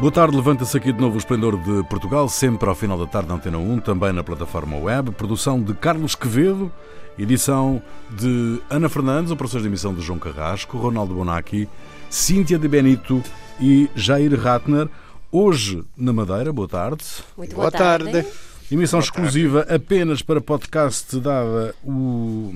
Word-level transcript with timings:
Boa 0.00 0.12
tarde, 0.12 0.36
levanta-se 0.36 0.76
aqui 0.76 0.92
de 0.92 1.00
novo 1.00 1.14
o 1.14 1.18
Esplendor 1.18 1.56
de 1.56 1.82
Portugal, 1.88 2.28
sempre 2.28 2.68
ao 2.68 2.74
final 2.74 2.98
da 2.98 3.06
tarde 3.06 3.28
na 3.28 3.36
Antena 3.36 3.58
1, 3.58 3.80
também 3.80 4.12
na 4.12 4.22
plataforma 4.22 4.76
web. 4.76 5.12
Produção 5.12 5.62
de 5.62 5.72
Carlos 5.72 6.14
Quevedo, 6.14 6.70
edição 7.18 7.80
de 8.10 8.60
Ana 8.68 8.88
Fernandes, 8.88 9.30
operações 9.30 9.62
de 9.62 9.68
emissão 9.68 9.94
de 9.94 10.02
João 10.02 10.18
Carrasco, 10.18 10.76
Ronaldo 10.76 11.14
Bonacci, 11.14 11.68
Cíntia 12.10 12.58
de 12.58 12.68
Benito 12.68 13.22
e 13.60 13.88
Jair 13.94 14.38
Ratner. 14.38 14.88
Hoje 15.30 15.84
na 15.96 16.12
Madeira, 16.12 16.52
boa 16.52 16.68
tarde. 16.68 17.04
Muito 17.36 17.54
boa, 17.54 17.70
boa 17.70 17.72
tarde. 17.72 18.12
tarde. 18.12 18.28
Emissão 18.70 18.98
boa 18.98 19.04
exclusiva 19.04 19.64
tarde. 19.64 19.74
apenas 19.74 20.22
para 20.22 20.40
podcast, 20.40 21.18
dada 21.18 21.74
o, 21.84 22.52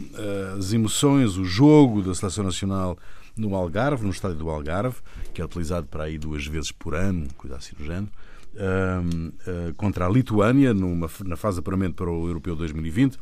as 0.58 0.72
emoções, 0.72 1.36
o 1.36 1.44
jogo 1.44 2.02
da 2.02 2.14
Seleção 2.14 2.44
Nacional 2.44 2.98
no 3.40 3.54
Algarve, 3.54 4.04
no 4.04 4.10
estádio 4.10 4.38
do 4.38 4.50
Algarve, 4.50 4.96
que 5.32 5.40
é 5.40 5.44
utilizado 5.44 5.86
para 5.86 6.04
aí 6.04 6.18
duas 6.18 6.46
vezes 6.46 6.72
por 6.72 6.94
ano, 6.94 7.26
coisa 7.36 7.56
assim 7.56 7.74
do 7.76 7.84
género, 7.84 8.10
uh, 8.54 9.74
contra 9.76 10.06
a 10.06 10.08
Lituânia, 10.08 10.74
numa, 10.74 11.08
na 11.24 11.36
fase 11.36 11.56
de 11.56 11.60
apuramento 11.60 11.94
para 11.94 12.10
o 12.10 12.26
Europeu 12.26 12.56
2020. 12.56 13.18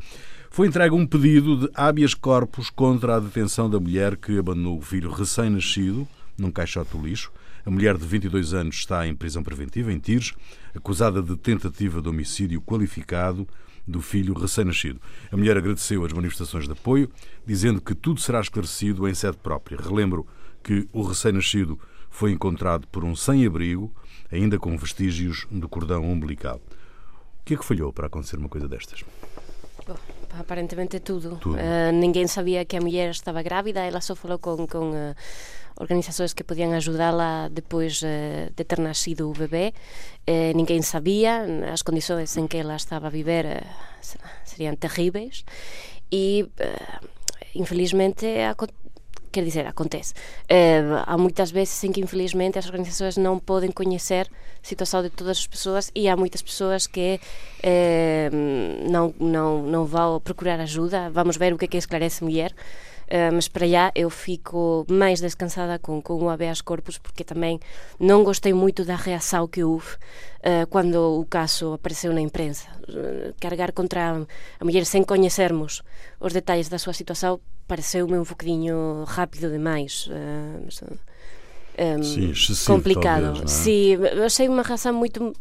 Foi 0.51 0.67
entregue 0.67 0.95
um 0.95 1.07
pedido 1.07 1.57
de 1.57 1.71
habeas 1.75 2.15
corpus 2.15 2.71
contra 2.71 3.17
a 3.17 3.21
detenção 3.21 3.69
da 3.69 3.79
mulher 3.79 4.17
que 4.17 4.39
abandonou 4.39 4.79
o 4.79 4.83
filho 4.83 5.11
recém-nascido 5.11 6.09
num 6.39 6.51
caixote 6.51 6.97
do 6.97 7.07
lixo. 7.07 7.31
A 7.65 7.71
mulher 7.71 7.97
de 7.99 8.07
22 8.07 8.55
anos 8.55 8.77
está 8.77 9.07
em 9.07 9.15
prisão 9.15 9.43
preventiva, 9.43 9.93
em 9.93 9.99
Tires, 9.99 10.33
acusada 10.75 11.21
de 11.21 11.37
tentativa 11.37 12.01
de 12.01 12.09
homicídio 12.09 12.61
qualificado 12.61 13.47
do 13.87 14.01
filho 14.01 14.35
recém-nascido. 14.35 15.01
A 15.31 15.37
mulher 15.37 15.57
agradeceu 15.57 16.05
as 16.05 16.13
manifestações 16.13 16.65
de 16.65 16.73
apoio, 16.73 17.11
dizendo 17.47 17.81
que 17.81 17.95
tudo 17.95 18.21
será 18.21 18.41
esclarecido 18.41 19.07
em 19.09 19.15
sede 19.15 19.37
própria. 19.37 19.79
Relembro 19.81 20.27
que 20.63 20.89
o 20.93 21.03
recém-nascido 21.03 21.79
foi 22.11 22.33
encontrado 22.33 22.89
por 22.89 23.05
um 23.05 23.15
sem-abrigo, 23.15 23.95
ainda 24.33 24.59
com 24.59 24.77
vestígios 24.77 25.47
do 25.51 25.69
cordão 25.69 26.05
umbilical. 26.05 26.61
O 27.41 27.45
que 27.45 27.55
é 27.55 27.57
que 27.57 27.65
falhou 27.65 27.93
para 27.93 28.09
acontecer 28.09 28.37
uma 28.37 28.49
coisa 28.49 28.67
destas? 28.67 29.05
Aparentemente 30.39 31.01
tudo. 31.01 31.37
tudo. 31.37 31.57
Uh, 31.57 31.93
ninguém 31.93 32.27
sabia 32.27 32.65
que 32.65 32.77
a 32.77 32.81
mulher 32.81 33.11
estava 33.11 33.43
grávida, 33.43 33.81
ela 33.81 34.01
só 34.01 34.15
falou 34.15 34.39
com, 34.39 34.67
com 34.67 34.91
uh, 34.91 35.15
organizações 35.77 36.33
que 36.33 36.45
podiam 36.45 36.73
ajudá-la 36.73 37.49
depois 37.49 38.03
uh, 38.03 38.53
de 38.55 38.65
ter 38.65 38.79
nascido 38.79 39.31
o 39.31 39.33
bebê. 39.33 39.73
ninguém 40.55 40.83
sabia, 40.83 41.45
as 41.73 41.83
condições 41.83 42.37
em 42.37 42.47
que 42.47 42.57
ela 42.57 42.77
estava 42.77 43.07
a 43.07 43.11
viver 43.11 43.65
seriam 44.45 44.75
terríveis 44.77 45.45
e, 46.11 46.49
infelizmente, 47.55 48.27
quer 49.37 49.45
dizer, 49.45 49.67
acontece. 49.67 50.15
Uh, 50.45 51.05
há 51.05 51.19
muitas 51.19 51.51
vezes 51.51 51.85
em 51.85 51.93
que, 51.93 52.01
infelizmente, 52.01 52.59
as 52.59 52.65
organizações 52.65 53.19
não 53.19 53.39
podem 53.39 53.71
conhecer 53.71 54.27
a 54.33 54.67
situação 54.67 55.03
de 55.03 55.11
todas 55.11 55.37
as 55.37 55.47
pessoas 55.47 55.91
e 55.95 56.09
há 56.09 56.17
muitas 56.17 56.41
pessoas 56.41 56.87
que 56.87 57.21
uh, 57.63 58.91
não, 58.91 59.15
não, 59.21 59.63
não 59.63 59.85
vão 59.85 60.19
procurar 60.21 60.59
ajuda. 60.59 61.11
Vamos 61.11 61.37
ver 61.37 61.53
o 61.53 61.59
que 61.59 61.67
é 61.67 61.69
que 61.69 61.77
esclarece 61.77 62.25
mulher. 62.25 62.55
Uh, 63.07 63.31
mas 63.33 63.47
para 63.47 63.69
já 63.69 63.93
eu 63.95 64.09
fico 64.09 64.85
mais 64.89 65.21
descansada 65.21 65.79
com, 65.79 66.03
com 66.03 66.15
o 66.15 66.29
habeas 66.29 66.61
corpus 66.61 66.99
porque 66.99 67.23
também 67.23 67.61
não 68.01 68.25
gostei 68.25 68.53
muito 68.53 68.85
da 68.85 68.97
reação 68.97 69.47
que 69.47 69.63
houve 69.63 69.95
uh, 70.41 70.67
quando 70.71 70.97
o 71.21 71.25
caso 71.25 71.75
apareceu 71.75 72.13
na 72.13 72.21
imprensa. 72.21 72.67
Uh, 72.89 73.33
carregar 73.39 73.71
contra 73.73 74.11
a, 74.11 74.27
a 74.59 74.65
mulher 74.65 74.85
sem 74.87 75.05
conhecermos 75.05 75.83
os 76.19 76.33
detalhes 76.33 76.69
da 76.69 76.79
sua 76.79 76.95
situação 76.95 77.39
pareceu-me 77.67 78.19
um 78.19 78.23
bocadinho 78.23 79.05
rápido 79.07 79.51
demais. 79.51 80.09
Um, 81.79 82.03
Sim, 82.03 82.33
complicado. 82.67 83.25
Talvez, 83.25 83.45
é? 83.45 83.47
Sim, 83.47 83.97
achei 84.25 84.49
uma 84.49 84.63
reação 84.63 84.95
muito 84.95 85.35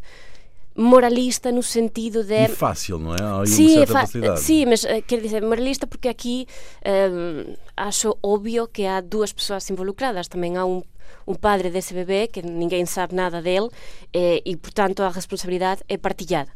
moralista 0.76 1.50
no 1.50 1.62
sentido 1.62 2.22
de. 2.22 2.44
E 2.44 2.48
fácil, 2.48 2.98
não 2.98 3.14
é? 3.14 3.22
Há 3.22 3.40
aí 3.40 3.46
sim, 3.46 3.78
uma 3.78 4.06
certa 4.06 4.36
sim, 4.36 4.66
mas 4.66 4.84
uh, 4.84 5.02
quer 5.06 5.20
dizer, 5.20 5.42
moralista 5.42 5.86
porque 5.86 6.08
aqui 6.08 6.46
uh, 6.82 7.56
acho 7.76 8.16
óbvio 8.22 8.68
que 8.68 8.84
há 8.84 9.00
duas 9.00 9.32
pessoas 9.32 9.68
involucradas. 9.70 10.28
Também 10.28 10.56
há 10.56 10.66
um, 10.66 10.82
um 11.26 11.34
padre 11.34 11.70
desse 11.70 11.94
bebê 11.94 12.28
que 12.28 12.42
ninguém 12.42 12.84
sabe 12.86 13.14
nada 13.14 13.42
dele 13.42 13.68
eh, 14.12 14.42
e, 14.44 14.56
portanto, 14.56 15.02
a 15.02 15.08
responsabilidade 15.08 15.82
é 15.88 15.96
partilhada. 15.96 16.50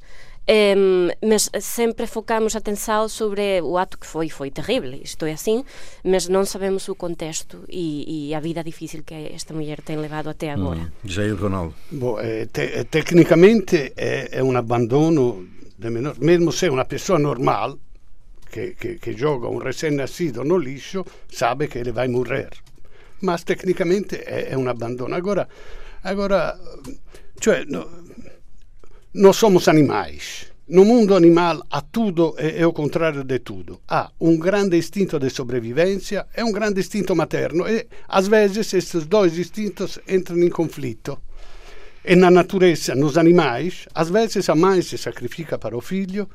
Um, 0.49 1.09
mas 1.29 1.49
sempre 1.61 2.07
focamos 2.07 2.57
atenção 2.57 3.09
sobre 3.09 3.61
o 3.63 3.79
ato 3.79 3.97
que 3.97 4.07
foi, 4.07 4.29
foi 4.29 4.51
terrível, 4.51 4.95
isto 4.95 5.25
é 5.25 5.33
assim, 5.33 5.65
mas 6.03 6.29
não 6.29 6.45
sabemos 6.45 6.89
o 6.89 6.95
contexto 6.95 7.63
e, 7.69 8.31
e 8.31 8.35
a 8.35 8.41
vida 8.41 8.65
difícil 8.65 9.05
que 9.05 9.15
esta 9.15 9.55
mulher 9.55 9.81
tem 9.81 9.97
levado 9.97 10.29
até 10.29 10.51
agora. 10.51 10.81
Hum. 10.81 10.91
Jair 11.05 11.37
Ronaldo. 11.37 11.75
Bom, 11.93 12.19
é, 12.19 12.47
te, 12.47 12.85
tecnicamente 12.85 13.93
é, 13.97 14.29
é, 14.33 14.43
um 14.43 14.57
abandono, 14.57 15.47
menor, 15.79 16.17
mesmo 16.19 16.51
se 16.51 16.67
é 16.67 16.71
uma 16.71 16.85
pessoa 16.85 17.19
normal, 17.19 17.79
que, 18.51 18.75
que, 18.75 18.99
que 18.99 19.13
joga 19.13 19.49
um 19.49 19.59
recém-nascido 19.59 20.43
no 20.43 20.59
lixo, 20.59 21.05
sabe 21.31 21.69
que 21.69 21.79
ele 21.79 21.93
vai 21.93 22.09
morrer. 22.09 22.51
Mas 23.21 23.45
tecnicamente 23.45 24.17
é, 24.17 24.49
é 24.51 24.59
um 24.59 24.69
abandono. 24.69 25.15
Agora, 25.15 25.49
agora 26.03 26.59
cioè, 27.41 27.65
no, 27.67 27.89
não 29.13 29.33
somos 29.33 29.67
animais. 29.69 30.47
No 30.69 30.85
mundo 30.85 31.17
animal 31.17 31.67
há 31.69 31.81
tudo 31.81 32.37
e 32.39 32.63
é 32.63 32.65
o 32.65 32.73
contrário 32.73 33.25
de 33.25 33.41
tudo. 33.41 33.81
Há 33.89 34.13
um 34.21 34.39
grande 34.39 34.77
instinto 34.77 35.19
de 35.19 35.29
sobrevivência 35.29 36.27
e 36.37 36.45
um 36.45 36.53
grande 36.53 36.79
instinto 36.79 37.17
materno 37.17 37.69
e 37.69 37.89
às 38.07 38.29
vezes 38.29 38.73
esses 38.73 39.05
dois 39.05 39.37
instintos 39.37 39.99
entram 40.09 40.39
em 40.39 40.49
conflito. 40.49 41.19
E 42.05 42.15
na 42.15 42.31
natureza, 42.31 42.95
nos 42.95 43.19
animais, 43.19 43.89
às 43.93 44.09
vezes 44.11 44.49
a 44.49 44.55
mãe 44.55 44.81
se 44.81 44.97
sacrifica 44.97 45.59
para 45.59 45.77
o 45.77 45.81
filho 45.81 46.29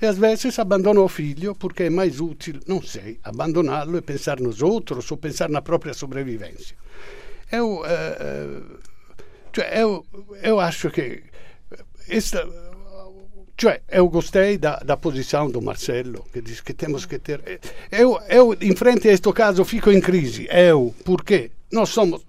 e 0.00 0.06
às 0.06 0.16
vezes 0.16 0.58
abandona 0.58 1.00
o 1.00 1.08
filho 1.08 1.54
porque 1.54 1.82
é 1.82 1.90
mais 1.90 2.18
útil, 2.18 2.60
não 2.66 2.80
sei, 2.80 3.20
abandoná-lo 3.22 3.98
e 3.98 4.00
pensar 4.00 4.40
nos 4.40 4.62
outros 4.62 5.10
ou 5.10 5.18
pensar 5.18 5.50
na 5.50 5.60
própria 5.60 5.92
sobrevivência. 5.92 6.76
Eu, 7.52 7.82
uh, 7.82 8.78
eu, 9.70 10.06
eu 10.42 10.58
acho 10.58 10.90
que 10.90 11.22
esta, 12.08 12.46
cioè, 13.62 13.80
eu 13.88 14.08
gostei 14.08 14.58
da, 14.58 14.76
da 14.78 14.96
posição 14.96 15.50
do 15.50 15.62
Marcelo, 15.62 16.24
que 16.32 16.40
diz 16.40 16.60
que 16.60 16.74
temos 16.74 17.06
que 17.06 17.18
ter. 17.18 17.60
Eu, 17.90 18.18
eu, 18.28 18.56
em 18.60 18.74
frente 18.74 19.08
a 19.08 19.12
este 19.12 19.32
caso, 19.32 19.64
fico 19.64 19.90
em 19.90 20.00
crise. 20.00 20.48
Eu, 20.50 20.94
porque 21.04 21.52
nós 21.70 21.90
somos. 21.90 22.26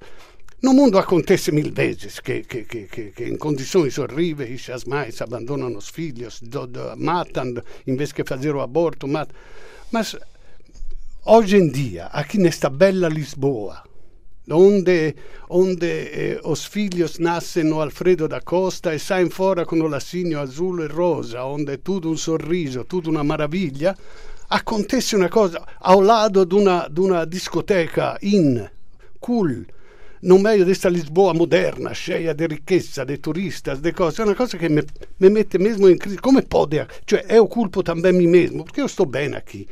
No 0.62 0.74
mundo 0.74 0.98
acontece 0.98 1.52
mil 1.52 1.74
vezes 1.74 2.20
que, 2.20 2.44
que, 2.44 2.64
que, 2.64 3.12
que, 3.12 3.24
em 3.26 3.36
condições 3.36 3.98
horríveis 3.98 4.70
as 4.70 4.86
mães 4.86 5.22
abandonam 5.22 5.76
os 5.76 5.90
filhos, 5.90 6.40
do, 6.40 6.68
do, 6.68 6.96
matam, 6.96 7.56
em 7.86 7.96
vez 7.96 8.14
de 8.14 8.24
fazer 8.24 8.56
o 8.56 8.62
aborto, 8.62 9.08
matam. 9.08 9.36
Mas 9.92 10.16
hoje 11.26 11.58
em 11.58 11.68
dia, 11.68 12.06
aqui 12.14 12.38
nesta 12.38 12.70
bela 12.70 13.10
Lisboa, 13.10 13.84
onde, 14.50 15.16
onde 15.50 15.88
eh, 15.88 16.42
os 16.44 16.66
filhos 16.66 17.20
nascem 17.20 17.64
no 17.64 17.82
Alfredo 17.82 18.28
da 18.28 18.42
Costa 18.42 18.94
e 18.94 19.00
saem 19.00 19.30
fora 19.30 19.66
com 19.66 19.80
o 19.80 19.88
lacinho 19.88 20.40
azul 20.40 20.84
e 20.84 20.88
rosa, 20.88 21.44
onde 21.44 21.74
é 21.74 21.78
tudo 21.78 22.10
um 22.10 22.18
sorriso, 22.18 22.84
tudo 22.84 23.10
uma 23.10 23.24
maravilha, 23.24 23.96
acontece 24.50 25.16
uma 25.16 25.30
cosa 25.30 25.62
ao 25.80 26.02
lado 26.02 26.46
de 26.46 26.56
uma, 26.56 26.88
de 26.88 27.00
uma 27.00 27.26
discoteca 27.26 28.18
in, 28.22 28.66
cool, 29.20 29.66
no 30.22 30.40
meio 30.40 30.66
desta 30.66 30.90
Lisboa 30.90 31.34
moderna, 31.34 31.94
cheia 31.94 32.34
de 32.34 32.48
riqueza, 32.48 33.06
de 33.06 33.18
turistas, 33.18 33.80
de 33.80 33.92
cose, 33.92 34.22
é 34.22 34.24
uma 34.26 34.36
coisa 34.36 34.58
que 34.58 34.70
me, 34.70 34.82
me 35.20 35.30
mette 35.30 35.58
mesmo 35.58 35.90
in 35.90 35.98
crisi. 35.98 36.18
Come 36.18 36.42
pode? 36.44 36.86
Cioè, 37.06 37.26
eu 37.28 37.46
culpo 37.48 37.84
também 37.84 38.14
mim 38.14 38.28
mesmo, 38.28 38.64
porque 38.64 38.80
eu 38.80 38.86
estou 38.86 39.06
bem 39.06 39.36
aqui. 39.36 39.68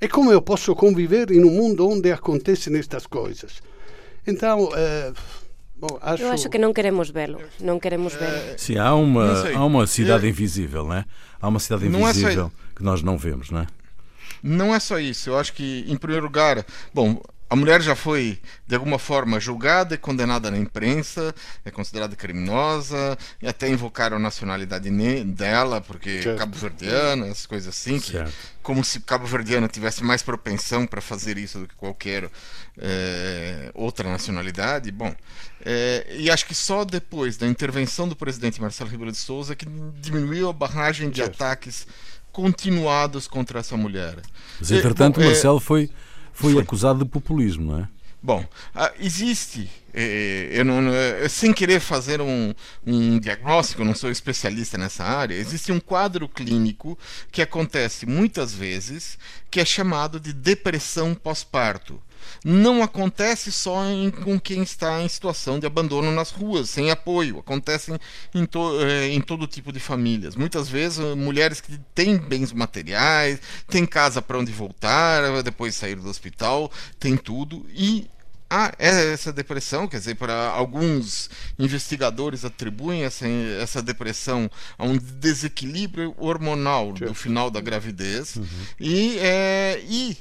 E 0.00 0.06
come 0.06 0.32
eu 0.32 0.42
posso 0.42 0.76
conviver 0.76 1.32
in 1.32 1.42
un 1.42 1.56
mondo 1.56 1.88
onde 1.88 2.12
acontecem 2.12 2.76
estas 2.76 3.08
coisas? 3.08 3.60
Então, 4.28 4.64
uh, 4.64 5.14
bom, 5.76 5.98
acho... 6.02 6.22
Eu 6.22 6.30
acho 6.30 6.50
que 6.50 6.58
não 6.58 6.72
queremos 6.72 7.10
vê-lo. 7.10 7.40
Não 7.60 7.80
queremos 7.80 8.14
vê-lo. 8.14 8.58
Sim, 8.58 8.76
há 8.76 8.94
uma, 8.94 9.48
há 9.56 9.64
uma 9.64 9.86
cidade 9.86 10.26
é... 10.26 10.28
invisível, 10.28 10.84
não 10.84 10.94
é? 10.94 11.04
Há 11.40 11.48
uma 11.48 11.58
cidade 11.58 11.86
invisível 11.86 12.28
é 12.28 12.34
só... 12.34 12.50
que 12.76 12.82
nós 12.82 13.02
não 13.02 13.16
vemos, 13.16 13.50
não 13.50 13.60
é? 13.60 13.66
Não 14.42 14.74
é 14.74 14.78
só 14.78 14.98
isso. 14.98 15.30
Eu 15.30 15.38
acho 15.38 15.52
que, 15.54 15.84
em 15.88 15.96
primeiro 15.96 16.26
lugar, 16.26 16.64
bom, 16.92 17.20
a 17.50 17.56
mulher 17.56 17.80
já 17.80 17.94
foi, 17.94 18.38
de 18.66 18.74
alguma 18.74 18.98
forma, 18.98 19.40
julgada 19.40 19.94
e 19.94 19.98
condenada 19.98 20.50
na 20.50 20.58
imprensa, 20.58 21.34
é 21.64 21.70
considerada 21.70 22.14
criminosa, 22.14 23.16
e 23.40 23.48
até 23.48 23.68
invocaram 23.68 24.18
a 24.18 24.20
nacionalidade 24.20 24.90
dela, 25.24 25.80
porque 25.80 26.20
cabo-verdiana, 26.36 27.26
essas 27.26 27.46
coisas 27.46 27.68
assim, 27.68 27.98
que, 27.98 28.12
como 28.62 28.84
se 28.84 29.00
cabo-verdiana 29.00 29.66
tivesse 29.66 30.04
mais 30.04 30.22
propensão 30.22 30.86
para 30.86 31.00
fazer 31.00 31.38
isso 31.38 31.60
do 31.60 31.66
que 31.66 31.74
qualquer 31.74 32.30
é, 32.76 33.70
outra 33.72 34.10
nacionalidade. 34.10 34.90
Bom, 34.90 35.14
é, 35.64 36.06
e 36.18 36.30
acho 36.30 36.44
que 36.44 36.54
só 36.54 36.84
depois 36.84 37.38
da 37.38 37.46
intervenção 37.46 38.06
do 38.06 38.14
presidente 38.14 38.60
Marcelo 38.60 38.90
Ribeiro 38.90 39.10
de 39.10 39.18
Souza 39.18 39.56
que 39.56 39.66
diminuiu 40.00 40.50
a 40.50 40.52
barragem 40.52 41.08
de 41.08 41.18
certo. 41.18 41.42
ataques 41.42 41.86
continuados 42.30 43.26
contra 43.26 43.60
essa 43.60 43.76
mulher. 43.76 44.18
Mas, 44.60 44.70
entretanto, 44.70 45.18
é, 45.18 45.24
bom, 45.24 45.30
Marcelo 45.30 45.60
foi 45.60 45.90
foi, 46.38 46.52
foi, 46.52 46.62
acusado 46.62 47.04
de 47.04 47.10
populismo, 47.10 47.72
não 47.72 47.80
é? 47.80 47.88
Bom, 48.22 48.44
ah, 48.74 48.92
existe 48.98 49.70
é, 49.94 50.50
eu 50.52 50.64
não, 50.64 50.82
sem 51.28 51.52
querer 51.52 51.80
fazer 51.80 52.20
um, 52.20 52.54
um 52.86 53.18
diagnóstico, 53.18 53.84
não 53.84 53.94
sou 53.94 54.10
especialista 54.10 54.78
nessa 54.78 55.02
área, 55.02 55.34
existe 55.34 55.72
um 55.72 55.80
quadro 55.80 56.28
clínico 56.28 56.96
que 57.32 57.42
acontece 57.42 58.06
muitas 58.06 58.52
vezes 58.54 59.18
que 59.50 59.60
é 59.60 59.64
chamado 59.64 60.20
de 60.20 60.32
depressão 60.32 61.14
pós-parto 61.14 62.00
não 62.44 62.82
acontece 62.82 63.50
só 63.52 63.84
em, 63.84 64.10
com 64.10 64.38
quem 64.38 64.62
está 64.62 65.02
em 65.02 65.08
situação 65.08 65.58
de 65.58 65.66
abandono 65.66 66.10
nas 66.12 66.30
ruas, 66.30 66.70
sem 66.70 66.90
apoio. 66.90 67.38
Acontece 67.38 67.92
em, 68.34 68.46
to, 68.46 68.80
eh, 68.80 69.08
em 69.08 69.20
todo 69.20 69.46
tipo 69.46 69.72
de 69.72 69.80
famílias. 69.80 70.36
Muitas 70.36 70.68
vezes, 70.68 70.98
eh, 70.98 71.14
mulheres 71.14 71.60
que 71.60 71.78
têm 71.94 72.16
bens 72.16 72.52
materiais, 72.52 73.40
têm 73.68 73.86
casa 73.86 74.22
para 74.22 74.38
onde 74.38 74.52
voltar, 74.52 75.42
depois 75.42 75.74
de 75.74 75.80
sair 75.80 75.96
do 75.96 76.08
hospital, 76.08 76.70
tem 76.98 77.16
tudo. 77.16 77.66
E 77.70 78.08
há 78.50 78.72
essa 78.78 79.32
depressão, 79.32 79.86
quer 79.86 79.98
dizer, 79.98 80.14
para 80.14 80.48
alguns 80.48 81.28
investigadores 81.58 82.44
atribuem 82.44 83.04
essa, 83.04 83.26
essa 83.26 83.82
depressão 83.82 84.50
a 84.76 84.84
um 84.84 84.96
desequilíbrio 84.96 86.14
hormonal 86.16 86.92
do 86.92 87.14
final 87.14 87.50
da 87.50 87.60
gravidez 87.60 88.36
uhum. 88.36 88.46
e, 88.80 89.18
é, 89.18 89.82
e 89.86 90.16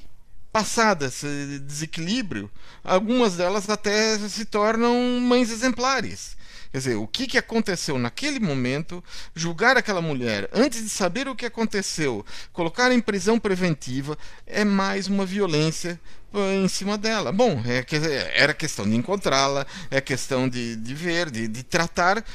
passada 0.58 1.06
esse 1.06 1.60
desequilíbrio, 1.60 2.50
algumas 2.84 3.36
delas 3.36 3.70
até 3.70 4.18
se 4.18 4.44
tornam 4.44 5.20
mães 5.22 5.52
exemplares. 5.52 6.36
Quer 6.72 6.80
dizer, 6.80 6.96
o 6.96 7.06
que, 7.06 7.28
que 7.28 7.38
aconteceu 7.38 8.00
naquele 8.00 8.40
momento, 8.40 9.04
julgar 9.36 9.78
aquela 9.78 10.02
mulher 10.02 10.50
antes 10.52 10.82
de 10.82 10.90
saber 10.90 11.28
o 11.28 11.36
que 11.36 11.46
aconteceu, 11.46 12.26
colocar 12.52 12.92
em 12.92 13.00
prisão 13.00 13.40
preventiva, 13.40 14.18
é 14.48 14.66
mais 14.66 15.06
uma 15.06 15.28
violência 15.28 16.00
eh, 16.34 16.56
em 16.56 16.68
cima 16.68 16.98
dela. 16.98 17.32
Bom, 17.32 17.62
é, 17.64 17.86
era 18.34 18.52
questão 18.52 18.90
de 18.90 18.96
encontrá-la, 18.96 19.64
é 19.92 20.02
questão 20.02 20.50
de, 20.50 20.76
de 20.76 20.96
ver, 20.96 21.30
de, 21.30 21.48
de 21.48 21.62
tratar. 21.62 22.26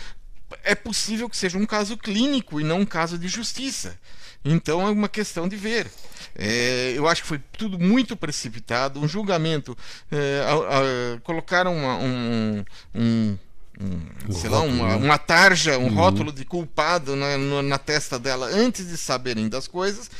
É 0.62 0.76
possível 0.76 1.28
que 1.28 1.36
seja 1.36 1.58
um 1.58 1.66
caso 1.66 1.96
clínico 1.96 2.60
e 2.60 2.64
não 2.64 2.82
um 2.82 2.86
caso 2.86 3.18
de 3.18 3.26
justiça. 3.26 3.98
Então 4.44 4.86
é 4.86 4.90
uma 4.90 5.08
questão 5.08 5.48
de 5.48 5.56
ver. 5.56 5.90
É, 6.34 6.94
eu 6.96 7.06
acho 7.06 7.22
que 7.22 7.28
foi 7.28 7.40
tudo 7.56 7.78
muito 7.78 8.16
precipitado. 8.16 9.00
Um 9.00 9.08
julgamento. 9.08 9.76
É, 10.10 10.44
a, 10.46 11.14
a, 11.14 11.20
colocaram 11.20 11.74
uma, 11.76 11.96
um, 11.96 12.64
um 12.94 13.38
um, 13.80 14.32
sei 14.32 14.50
rótulo, 14.50 14.50
lá, 14.50 14.60
uma, 14.60 14.88
né? 14.88 14.96
uma 14.96 15.18
tarja, 15.18 15.78
um 15.78 15.84
uhum. 15.84 15.94
rótulo 15.94 16.32
de 16.32 16.44
culpado 16.44 17.16
na, 17.16 17.62
na, 17.62 17.78
testa 17.78 18.18
dela 18.18 18.46
antes 18.46 18.86
de 18.86 18.96
saberem 18.96 19.48
das 19.48 19.66
coisas. 19.66 20.10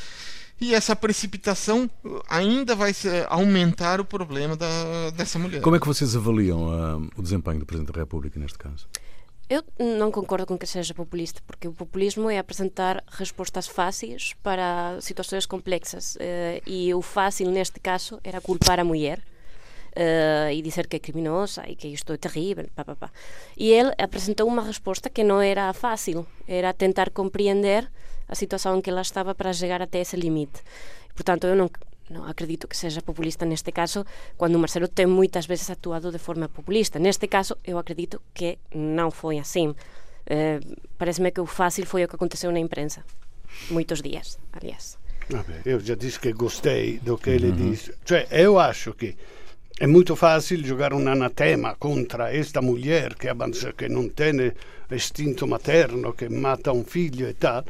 E 0.60 0.75
essa 0.75 0.94
precipitação 0.94 1.90
ainda 2.28 2.76
vai 2.76 2.92
aumentar 3.28 4.00
o 4.00 4.04
problema 4.04 4.56
da, 4.56 5.10
dessa 5.10 5.38
mulher. 5.38 5.60
Como 5.60 5.75
é 5.75 5.80
que 5.80 5.86
vocês 5.86 6.14
avaliam 6.14 6.68
uh, 6.68 7.10
o 7.16 7.22
desempenho 7.22 7.58
do 7.58 7.66
Presidente 7.66 7.92
da 7.92 8.00
República 8.00 8.38
neste 8.38 8.58
caso? 8.58 8.86
Eu 9.48 9.62
não 9.78 10.10
concordo 10.10 10.46
com 10.46 10.56
que 10.56 10.66
seja 10.66 10.94
populista, 10.94 11.40
porque 11.46 11.68
o 11.68 11.72
populismo 11.72 12.30
é 12.30 12.38
apresentar 12.38 13.02
respostas 13.08 13.66
fáceis 13.66 14.34
para 14.42 14.98
situações 15.00 15.46
complexas. 15.46 16.16
Uh, 16.16 16.62
e 16.66 16.94
o 16.94 17.02
fácil, 17.02 17.50
neste 17.50 17.78
caso, 17.80 18.18
era 18.24 18.40
culpar 18.40 18.80
a 18.80 18.84
mulher. 18.84 19.20
Uh, 19.94 20.50
e 20.50 20.62
dizer 20.62 20.86
que 20.86 20.96
é 20.96 20.98
criminosa 20.98 21.68
e 21.68 21.76
que 21.76 21.86
isto 21.88 22.14
é 22.14 22.16
terrível. 22.16 22.66
Pá, 22.74 22.82
pá, 22.82 22.96
pá. 22.96 23.10
E 23.56 23.70
ele 23.70 23.92
apresentou 23.98 24.48
uma 24.48 24.62
resposta 24.62 25.10
que 25.10 25.22
não 25.22 25.38
era 25.38 25.70
fácil, 25.74 26.26
era 26.48 26.72
tentar 26.72 27.10
compreender 27.10 27.90
a 28.26 28.34
situação 28.34 28.78
em 28.78 28.80
que 28.80 28.88
ela 28.88 29.02
estava 29.02 29.34
para 29.34 29.52
chegar 29.52 29.82
até 29.82 30.00
esse 30.00 30.16
limite. 30.16 30.62
Portanto, 31.14 31.46
eu 31.46 31.54
não, 31.54 31.70
não 32.10 32.25
acredito 32.25 32.69
que 32.69 32.76
seja 32.76 33.00
populista 33.02 33.44
neste 33.44 33.72
caso, 33.72 34.04
quando 34.37 34.56
o 34.56 34.58
Marcelo 34.58 34.88
tem 34.88 35.06
muitas 35.06 35.46
vezes 35.46 35.70
actuado 35.70 36.10
de 36.10 36.19
forma 36.19 36.49
populista. 36.49 36.99
Neste 36.99 37.26
caso, 37.28 37.56
eu 37.64 37.78
acredito 37.78 38.20
que 38.34 38.58
não 38.75 39.10
foi 39.10 39.38
assim. 39.38 39.75
Eh, 40.26 40.60
Parece-me 40.99 41.31
que 41.31 41.40
o 41.40 41.46
fácil 41.46 41.87
foi 41.87 42.04
o 42.04 42.08
que 42.08 42.16
aconteceu 42.16 42.50
na 42.52 42.58
imprensa. 42.58 43.04
Muitos 43.70 44.00
dias, 44.02 44.38
aliás. 44.52 44.99
Vabbè, 45.28 45.62
eu 45.64 45.81
já 45.81 45.94
disse 45.94 46.19
que 46.19 46.32
gostei 46.32 46.99
do 46.99 47.16
que 47.16 47.31
ele 47.31 47.50
uhum. 47.50 47.70
disse. 47.70 47.94
Cioè, 48.04 48.26
eu 48.31 48.58
acho 48.58 48.93
que 48.94 49.16
é 49.81 49.87
muito 49.87 50.14
fácil 50.14 50.64
jogar 50.64 50.93
um 50.93 51.08
anatema 51.08 51.75
contra 51.76 52.34
esta 52.34 52.60
mulher 52.60 53.14
que, 53.14 53.28
que 53.76 53.88
não 53.88 54.08
tem 54.08 54.52
instinto 54.90 55.46
materno, 55.46 56.12
que 56.12 56.28
mata 56.28 56.72
um 56.72 56.84
filho 56.84 57.28
e 57.28 57.34
tal, 57.34 57.64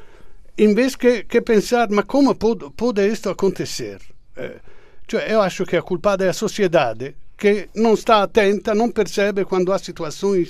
em 0.59 0.75
vez 0.75 0.97
que, 0.97 1.25
que 1.25 1.41
pensar, 1.41 1.89
ma 1.89 2.03
como 2.03 2.35
pode, 2.35 2.71
pode 2.73 3.07
isto 3.07 3.31
acontecer? 3.31 4.01
Eh, 4.35 4.61
cioè, 5.07 5.29
io 5.29 5.41
acho 5.41 5.65
che 5.65 5.79
è 5.79 5.83
culpata 5.83 6.17
della 6.17 6.33
società 6.33 6.95
che 7.35 7.69
non 7.73 7.97
sta 7.97 8.19
attenta, 8.19 8.73
non 8.73 8.93
percebe 8.93 9.45
quando 9.45 9.73
ha 9.73 9.79
situazioni 9.79 10.49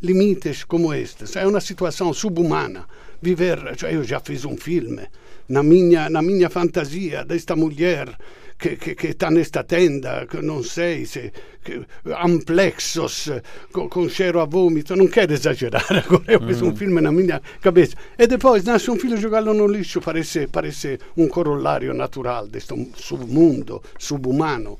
limites 0.00 0.66
come 0.66 0.86
queste. 0.86 1.24
È 1.38 1.44
una 1.44 1.60
situazione 1.60 2.12
subumana. 2.12 2.86
Viver, 3.20 3.76
io 3.90 4.02
già 4.02 4.18
fiz 4.18 4.42
un 4.42 4.56
film, 4.56 5.00
na 5.46 5.62
minha, 5.62 6.08
na 6.08 6.20
minha 6.20 6.48
fantasia 6.48 7.22
desta 7.22 7.54
mulher 7.54 8.16
che, 8.62 8.76
che, 8.76 8.94
che 8.94 9.10
sta 9.12 9.28
nesta 9.28 9.64
tenda, 9.64 10.24
che 10.24 10.40
non 10.40 10.62
sei 10.62 11.04
se 11.04 11.32
che, 11.60 11.84
amplexos 12.04 13.40
con, 13.72 13.88
con 13.88 14.06
cheiro 14.06 14.40
a 14.40 14.46
vômito, 14.46 14.94
non 14.94 15.08
quero 15.08 15.32
esagerare, 15.32 15.98
agora 16.06 16.30
eu 16.30 16.40
fiz 16.40 16.60
mm. 16.60 16.66
um 16.66 16.76
filme 16.76 17.00
na 17.00 17.10
minha 17.10 17.42
cabeça. 17.60 17.96
E 18.16 18.26
depois 18.28 18.62
nasce 18.62 18.88
um 18.88 18.96
filho 18.96 19.16
jogá-lo 19.16 19.52
no 19.52 19.66
lixo, 19.66 20.00
parece, 20.00 20.46
parece 20.46 21.00
um 21.16 21.26
corolário 21.26 21.92
natural 21.92 22.46
deste 22.46 22.72
submundo, 22.94 23.82
subhumano. 23.98 24.78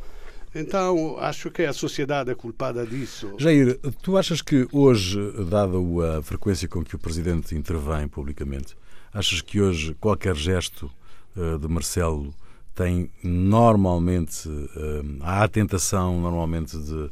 Então, 0.55 1.17
acho 1.19 1.51
que 1.51 1.65
a 1.65 1.73
sociedade 1.73 2.31
é 2.31 2.35
culpada 2.35 2.87
disso. 2.87 3.35
Jair, 3.39 3.81
tu 4.03 4.17
achas 4.17 4.43
que 4.43 4.69
hoje, 4.71 5.19
dada 5.51 5.79
a 6.19 6.23
frequência 6.23 6.69
com 6.69 6.85
que 6.85 6.95
o 6.95 6.99
Presidente 6.99 7.57
intervém 7.57 8.07
publicamente, 8.07 8.77
achas 9.13 9.41
que 9.41 9.61
hoje 9.61 9.97
qualquer 9.99 10.37
gesto 10.37 10.91
uh, 11.35 11.59
de 11.59 11.67
Marcelo 11.67 12.33
tem 12.75 13.11
normalmente, 13.23 14.49
uh, 14.49 15.19
há 15.21 15.45
a 15.45 15.49
tentação 15.49 16.21
normalmente 16.21 16.77
de 16.79 16.95
uh, 16.95 17.11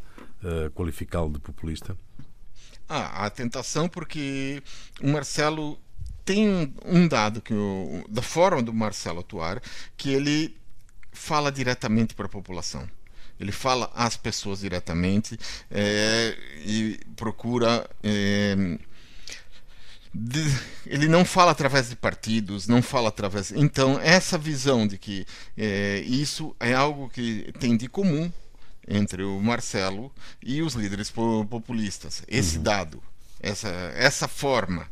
qualificá-lo 0.74 1.30
de 1.30 1.38
populista? 1.38 1.96
Ah, 2.88 3.22
há 3.22 3.26
a 3.26 3.30
tentação 3.30 3.88
porque 3.88 4.62
o 5.00 5.08
Marcelo 5.08 5.78
tem 6.24 6.74
um 6.84 7.06
dado 7.06 7.40
que 7.40 7.54
o, 7.54 8.04
da 8.08 8.22
forma 8.22 8.62
do 8.62 8.72
Marcelo 8.72 9.20
atuar 9.20 9.62
que 9.96 10.10
ele 10.10 10.56
fala 11.12 11.52
diretamente 11.52 12.14
para 12.14 12.26
a 12.26 12.28
população. 12.28 12.88
Ele 13.38 13.52
fala 13.52 13.90
às 13.94 14.16
pessoas 14.16 14.60
diretamente 14.60 15.38
é, 15.70 16.36
e 16.64 17.00
procura 17.16 17.88
é, 18.02 18.78
de, 20.12 20.40
ele 20.86 21.08
não 21.08 21.24
fala 21.24 21.52
através 21.52 21.88
de 21.88 21.96
partidos, 21.96 22.66
não 22.66 22.82
fala 22.82 23.08
através. 23.08 23.52
Então, 23.52 23.98
essa 24.02 24.36
visão 24.36 24.86
de 24.86 24.98
que 24.98 25.26
é, 25.56 26.00
isso 26.00 26.54
é 26.58 26.74
algo 26.74 27.08
que 27.08 27.52
tem 27.58 27.76
de 27.76 27.88
comum 27.88 28.30
entre 28.88 29.22
o 29.22 29.40
Marcelo 29.40 30.12
e 30.42 30.62
os 30.62 30.74
líderes 30.74 31.10
populistas. 31.10 32.22
Esse 32.26 32.56
uhum. 32.56 32.62
dado, 32.62 33.02
essa, 33.40 33.68
essa 33.94 34.26
forma 34.26 34.86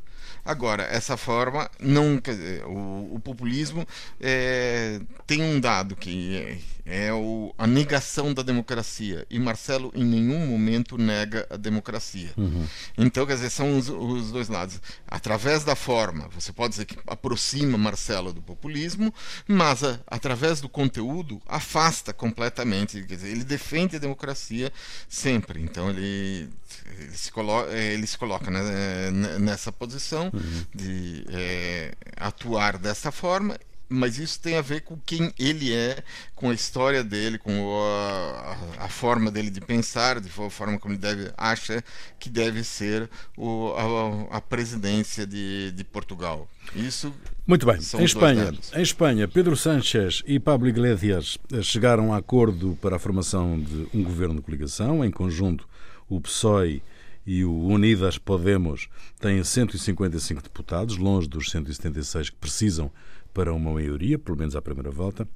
Agora, 0.48 0.82
essa 0.84 1.14
forma, 1.18 1.70
não, 1.78 2.18
o, 2.66 3.16
o 3.16 3.20
populismo 3.20 3.86
é, 4.18 4.98
tem 5.26 5.42
um 5.42 5.60
dado 5.60 5.94
que 5.94 6.58
é, 6.88 7.08
é 7.08 7.12
o, 7.12 7.54
a 7.58 7.66
negação 7.66 8.32
da 8.32 8.42
democracia. 8.42 9.26
E 9.30 9.38
Marcelo, 9.38 9.92
em 9.94 10.04
nenhum 10.04 10.46
momento, 10.46 10.96
nega 10.96 11.46
a 11.50 11.56
democracia. 11.56 12.30
Uhum. 12.36 12.66
Então, 12.96 13.26
quer 13.26 13.34
dizer, 13.34 13.50
são 13.50 13.76
os, 13.78 13.88
os, 13.88 14.32
dois 14.32 14.48
lados. 14.48 14.80
Através 15.06 15.64
da 15.64 15.76
forma, 15.76 16.28
você 16.28 16.52
pode 16.52 16.70
dizer 16.70 16.86
que 16.86 16.96
aproxima 17.06 17.76
Marcelo 17.76 18.32
do 18.32 18.40
populismo, 18.40 19.12
mas 19.46 19.84
a, 19.84 20.00
através 20.06 20.60
do 20.60 20.68
conteúdo, 20.68 21.40
afasta 21.46 22.12
completamente. 22.12 23.02
Quer 23.02 23.16
dizer, 23.16 23.28
ele 23.28 23.44
defende 23.44 23.96
a 23.96 23.98
democracia 23.98 24.72
sempre. 25.08 25.60
Então, 25.60 25.90
ele, 25.90 26.48
ele 26.98 27.16
se, 27.16 27.30
coloca, 27.30 27.70
ele 27.72 28.06
se 28.06 28.16
coloca 28.16 28.50
né, 28.50 29.10
nessa 29.38 29.70
posição 29.70 30.30
uhum. 30.32 30.64
de 30.74 31.24
é, 31.30 31.92
atuar 32.16 32.78
dessa 32.78 33.12
forma 33.12 33.58
mas 33.88 34.18
isso 34.18 34.40
tem 34.40 34.56
a 34.56 34.60
ver 34.60 34.82
com 34.82 34.98
quem 34.98 35.32
ele 35.38 35.72
é, 35.72 36.02
com 36.34 36.50
a 36.50 36.54
história 36.54 37.02
dele, 37.02 37.38
com 37.38 37.80
a, 37.82 38.84
a, 38.84 38.88
forma 38.88 39.30
dele 39.30 39.50
de 39.50 39.60
pensar, 39.60 40.20
de 40.20 40.28
forma 40.28 40.78
como 40.78 40.94
ele 40.94 41.00
deve 41.00 41.32
acha 41.36 41.82
que 42.18 42.28
deve 42.28 42.62
ser 42.62 43.08
o, 43.36 43.72
a, 44.30 44.36
a, 44.36 44.40
presidência 44.40 45.26
de, 45.26 45.72
de 45.72 45.84
Portugal. 45.84 46.48
Isso. 46.74 47.14
Muito 47.46 47.64
bem. 47.64 47.78
Em 47.98 48.04
Espanha, 48.04 48.52
em 48.74 48.82
Espanha, 48.82 49.26
Pedro 49.26 49.56
Sánchez 49.56 50.22
e 50.26 50.38
Pablo 50.38 50.68
Iglesias 50.68 51.38
chegaram 51.62 52.12
a 52.12 52.18
acordo 52.18 52.76
para 52.82 52.96
a 52.96 52.98
formação 52.98 53.58
de 53.58 53.88
um 53.94 54.02
governo 54.02 54.34
de 54.34 54.42
coligação, 54.42 55.02
em 55.02 55.10
conjunto 55.10 55.66
o 56.08 56.20
PSOE 56.20 56.82
e 57.26 57.44
o 57.44 57.52
Unidas 57.66 58.16
Podemos 58.16 58.88
têm 59.20 59.44
155 59.44 60.42
deputados, 60.42 60.96
longe 60.96 61.28
dos 61.28 61.50
176 61.50 62.30
que 62.30 62.36
precisam 62.36 62.90
para 63.32 63.52
uma 63.52 63.72
maioria, 63.72 64.18
pelo 64.18 64.36
menos 64.36 64.56
à 64.56 64.62
primeira 64.62 64.90
volta. 64.90 65.28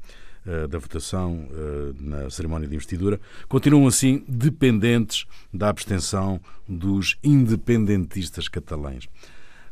uh, 0.46 0.68
da 0.68 0.78
votação 0.78 1.48
uh, 1.50 1.94
na 1.98 2.30
cerimónia 2.30 2.68
de 2.68 2.74
investidura, 2.74 3.20
continuam 3.48 3.86
assim 3.86 4.24
dependentes 4.28 5.26
da 5.52 5.68
abstenção 5.68 6.40
dos 6.68 7.16
independentistas 7.22 8.48
catalães. 8.48 9.08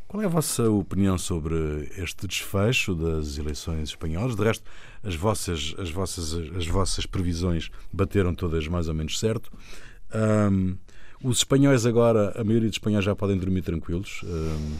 Qual 0.06 0.22
é 0.22 0.26
a 0.26 0.28
vossa 0.28 0.68
opinião 0.68 1.16
sobre 1.16 1.88
este 1.96 2.26
desfecho 2.26 2.94
das 2.96 3.38
eleições 3.38 3.90
espanholas? 3.90 4.34
De 4.34 4.42
resto, 4.42 4.64
as 5.04 5.14
vossas, 5.14 5.74
as 5.78 5.88
vossas, 5.90 6.34
as 6.56 6.66
vossas 6.66 7.06
previsões 7.06 7.70
bateram 7.92 8.34
todas 8.34 8.66
mais 8.66 8.88
ou 8.88 8.94
menos 8.94 9.20
certo. 9.20 9.52
Um, 10.12 10.76
os 11.22 11.38
espanhóis 11.38 11.86
agora, 11.86 12.32
a 12.34 12.42
maioria 12.42 12.68
dos 12.68 12.74
espanhóis 12.74 13.04
já 13.04 13.14
podem 13.14 13.38
dormir 13.38 13.62
tranquilos. 13.62 14.22
Um, 14.24 14.78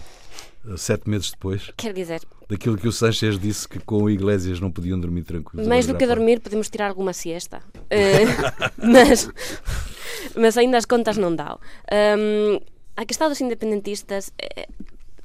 sete 0.77 1.09
meses 1.09 1.31
depois. 1.31 1.71
Quer 1.77 1.93
dizer. 1.93 2.21
Daquilo 2.49 2.77
que 2.77 2.89
o 2.89 2.93
Sanchez 2.93 3.39
disse 3.39 3.69
que 3.69 3.79
com 3.79 4.03
o 4.03 4.11
Iglesias 4.11 4.61
não 4.61 4.71
podiam 4.71 4.99
dormir 4.99 5.23
tranquilos. 5.23 5.67
Mais 5.67 5.87
do 5.87 5.97
que 5.97 6.07
dormir, 6.07 6.41
podemos 6.41 6.69
tirar 6.69 6.89
alguma 6.89 7.13
siesta. 7.13 7.63
uh, 7.77 8.67
mas, 8.77 9.31
mas 10.37 10.57
ainda 10.57 10.77
as 10.77 10.85
contas 10.85 11.17
não 11.17 11.35
dão. 11.35 11.59
Um, 11.93 12.61
a 12.97 13.05
questão 13.05 13.29
dos 13.29 13.41
independentistas. 13.41 14.33
Eh, 14.39 14.69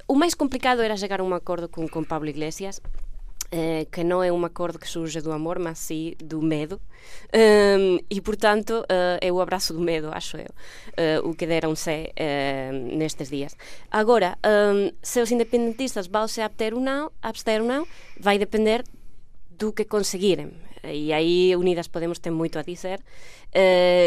o 0.08 0.14
máis 0.14 0.36
complicado 0.36 0.82
era 0.82 0.96
chegar 0.96 1.20
a 1.20 1.24
un 1.26 1.34
acordo 1.34 1.68
con, 1.68 1.90
con 1.90 2.06
Pablo 2.06 2.30
Iglesias 2.30 2.80
eh, 3.56 3.88
que 3.88 4.04
non 4.04 4.20
é 4.20 4.36
un 4.36 4.44
acordo 4.44 4.76
que 4.76 4.84
surge 4.84 5.24
do 5.24 5.32
amor, 5.32 5.64
mas 5.64 5.80
sí 5.80 6.20
do 6.20 6.44
medo. 6.44 6.84
Um, 7.32 8.04
e, 8.12 8.20
portanto, 8.20 8.84
uh, 8.84 9.16
é 9.24 9.32
o 9.32 9.40
abrazo 9.40 9.72
do 9.72 9.80
medo, 9.80 10.12
acho 10.12 10.36
eu, 10.36 10.52
uh, 10.52 11.24
o 11.24 11.32
que 11.40 11.48
deronse 11.48 12.12
uh, 12.12 12.72
nestes 13.00 13.32
días. 13.32 13.56
Agora, 13.88 14.36
um, 14.44 14.92
se 15.00 15.24
os 15.24 15.32
independentistas 15.32 16.12
vão 16.12 16.28
se 16.28 16.44
abster 16.44 16.76
ou 16.76 16.84
non, 16.84 17.16
abster 17.24 17.64
ou 17.64 17.68
non, 17.68 17.88
vai 18.20 18.36
depender 18.36 18.84
do 19.56 19.72
que 19.72 19.88
conseguirem. 19.88 20.52
E 20.84 21.14
aí 21.14 21.56
Unidas 21.56 21.88
Podemos 21.88 22.20
ten 22.20 22.36
moito 22.36 22.60
a 22.60 22.62
dizer, 22.62 23.02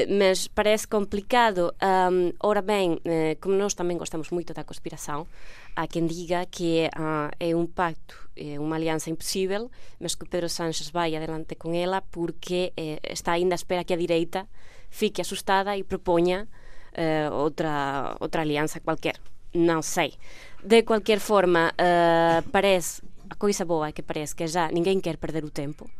mas 0.07 0.47
parece 0.47 0.87
complicado. 0.87 1.75
Um, 1.83 2.31
ora 2.39 2.63
ben, 2.63 3.03
eh, 3.03 3.35
como 3.43 3.59
nós 3.59 3.75
tamén 3.75 3.99
gostamos 3.99 4.31
moito 4.31 4.55
da 4.55 4.63
conspiración, 4.63 5.27
há 5.75 5.91
quen 5.91 6.07
diga 6.07 6.47
que 6.47 6.87
é 6.87 7.51
un 7.51 7.67
pacto, 7.67 8.28
é 8.39 8.57
unha 8.63 8.79
alianza 8.79 9.11
imposible, 9.11 9.67
mas 9.99 10.15
que 10.15 10.31
Pedro 10.31 10.47
Sánchez 10.47 10.95
vai 10.95 11.19
adelante 11.19 11.59
con 11.59 11.75
ela 11.75 12.01
porque 12.01 12.71
eh, 12.79 13.03
está 13.03 13.35
ainda 13.35 13.59
a 13.59 13.61
espera 13.61 13.83
que 13.83 13.93
a 13.93 14.01
direita 14.01 14.47
fique 14.89 15.21
asustada 15.21 15.75
e 15.75 15.83
propoña 15.83 16.47
eh, 16.95 17.27
outra, 17.35 18.15
outra 18.23 18.47
alianza 18.47 18.79
cualquier. 18.79 19.19
Non 19.53 19.83
sei. 19.83 20.15
De 20.63 20.87
cualquier 20.87 21.19
forma, 21.19 21.73
uh, 21.75 22.45
parece 22.53 23.03
a 23.29 23.37
coisa 23.37 23.65
boa 23.67 23.91
é 23.91 23.93
que 23.93 24.07
parece 24.07 24.39
que 24.39 24.47
já 24.47 24.71
ninguém 24.71 25.03
quer 25.03 25.19
perder 25.19 25.43
o 25.43 25.51
tempo 25.51 25.91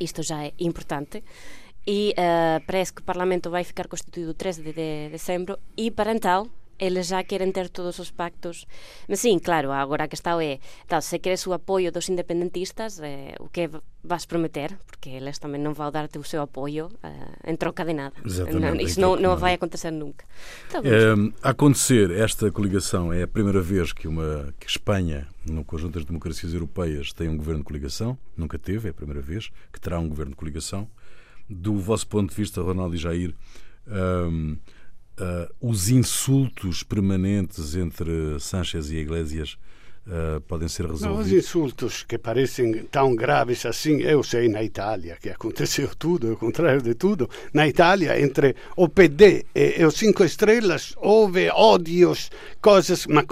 isto 0.00 0.22
já 0.22 0.44
é 0.44 0.52
importante. 0.58 1.22
E 1.86 2.14
uh, 2.18 2.64
parece 2.66 2.92
que 2.92 3.00
o 3.00 3.04
Parlamento 3.04 3.50
vai 3.50 3.62
ficar 3.62 3.86
constituído 3.86 4.34
13 4.34 4.62
de, 4.62 4.72
de 4.72 5.08
dezembro 5.10 5.58
e 5.76 5.90
para 5.90 6.12
então 6.12 6.50
eles 6.78 7.06
já 7.06 7.22
querem 7.22 7.50
ter 7.52 7.68
todos 7.68 7.98
os 7.98 8.10
pactos. 8.10 8.66
Mas 9.08 9.20
sim, 9.20 9.38
claro, 9.38 9.72
agora 9.72 10.04
a 10.04 10.08
questão 10.08 10.40
é, 10.40 10.58
tal, 10.86 11.00
se 11.02 11.18
queres 11.18 11.46
o 11.46 11.52
apoio 11.52 11.90
dos 11.92 12.08
independentistas, 12.08 13.00
eh, 13.00 13.34
o 13.40 13.48
que 13.48 13.70
vas 14.02 14.24
prometer? 14.24 14.78
Porque 14.86 15.10
eles 15.10 15.38
também 15.38 15.60
não 15.60 15.74
vão 15.74 15.90
dar-te 15.90 16.18
o 16.18 16.24
seu 16.24 16.42
apoio 16.42 16.86
uh, 16.86 17.50
em 17.50 17.56
troca 17.56 17.84
de 17.84 17.92
nada. 17.92 18.14
Exatamente. 18.24 18.60
Não, 18.60 18.74
isso 18.76 19.00
não, 19.00 19.16
não 19.16 19.36
vai 19.36 19.54
acontecer 19.54 19.90
nunca. 19.90 20.24
Então, 20.68 20.82
é, 20.84 21.48
acontecer 21.48 22.10
esta 22.10 22.50
coligação 22.50 23.12
é 23.12 23.22
a 23.22 23.28
primeira 23.28 23.60
vez 23.60 23.92
que 23.92 24.06
uma 24.06 24.54
que 24.58 24.68
Espanha, 24.68 25.26
no 25.44 25.64
conjunto 25.64 25.94
das 25.94 26.04
democracias 26.04 26.54
europeias, 26.54 27.12
tem 27.12 27.28
um 27.28 27.36
governo 27.36 27.60
de 27.60 27.66
coligação. 27.66 28.16
Nunca 28.36 28.58
teve, 28.58 28.88
é 28.88 28.90
a 28.90 28.94
primeira 28.94 29.20
vez 29.20 29.50
que 29.72 29.80
terá 29.80 29.98
um 29.98 30.08
governo 30.08 30.30
de 30.30 30.36
coligação. 30.36 30.88
Do 31.48 31.76
vosso 31.76 32.06
ponto 32.06 32.30
de 32.30 32.36
vista, 32.36 32.60
Ronaldo 32.60 32.94
e 32.96 32.98
Jair, 32.98 33.34
um, 33.86 34.56
uh, 35.18 35.52
os 35.60 35.88
insultos 35.88 36.82
permanentes 36.82 37.74
entre 37.74 38.38
Sánchez 38.40 38.90
e 38.90 38.96
Iglesias 38.96 39.56
uh, 40.06 40.40
podem 40.42 40.68
ser 40.68 40.86
resolvidos? 40.86 41.26
os 41.26 41.32
insultos 41.32 42.02
que 42.02 42.18
parecem 42.18 42.84
tão 42.84 43.14
graves 43.14 43.64
assim, 43.66 44.02
eu 44.02 44.22
sei 44.22 44.48
na 44.48 44.62
Itália 44.62 45.16
que 45.20 45.28
aconteceu 45.28 45.90
tudo, 45.98 46.32
o 46.32 46.36
contrário 46.36 46.82
de 46.82 46.94
tudo. 46.94 47.28
Na 47.52 47.66
Itália, 47.66 48.20
entre 48.20 48.54
o 48.76 48.88
PD 48.88 49.46
e, 49.54 49.80
e 49.80 49.84
os 49.84 49.94
Cinco 49.94 50.24
Estrelas, 50.24 50.94
houve 50.96 51.48
ódios, 51.50 52.30
coisas, 52.60 53.06
mas 53.06 53.24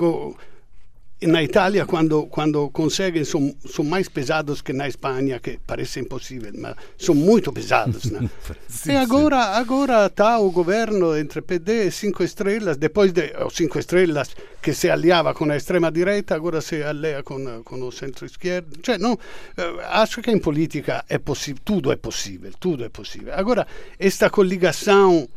na 1.26 1.42
Itália, 1.42 1.86
quando, 1.86 2.26
quando 2.26 2.68
conseguem, 2.70 3.24
são, 3.24 3.54
são 3.66 3.84
mais 3.84 4.08
pesados 4.08 4.60
que 4.60 4.72
na 4.72 4.88
Espanha, 4.88 5.38
que 5.40 5.58
parece 5.66 6.00
impossível, 6.00 6.52
mas 6.56 6.74
são 6.98 7.14
muito 7.14 7.52
pesados. 7.52 8.04
Né? 8.10 8.28
sim, 8.68 8.92
e 8.92 8.96
agora, 8.96 9.36
agora 9.36 10.06
está 10.06 10.38
o 10.38 10.50
governo 10.50 11.16
entre 11.16 11.40
PD 11.40 11.86
e 11.86 11.90
Cinco 11.90 12.22
Estrelas, 12.22 12.76
depois 12.76 13.12
de 13.12 13.32
os 13.46 13.54
Cinco 13.54 13.78
Estrelas 13.78 14.30
que 14.64 14.72
se 14.72 14.88
aliava 14.88 15.34
com 15.34 15.44
a 15.50 15.56
extrema-direita, 15.56 16.34
agora 16.34 16.60
se 16.62 16.82
allia 16.82 17.22
com, 17.22 17.62
com 17.62 17.82
o 17.82 17.92
centro-esquerdo. 17.92 18.78
Cioè, 18.82 18.96
no, 18.96 19.18
eh, 19.58 19.74
acho 19.90 20.22
que 20.22 20.30
em 20.30 20.38
política 20.38 21.04
é 21.06 21.18
possível, 21.18 21.60
tudo 21.62 21.92
é 21.92 21.96
possível, 21.96 22.50
tudo 22.58 22.82
é 22.82 22.88
possível. 22.88 23.34
Agora, 23.34 23.66
esta 23.98 24.30
coligação 24.30 25.28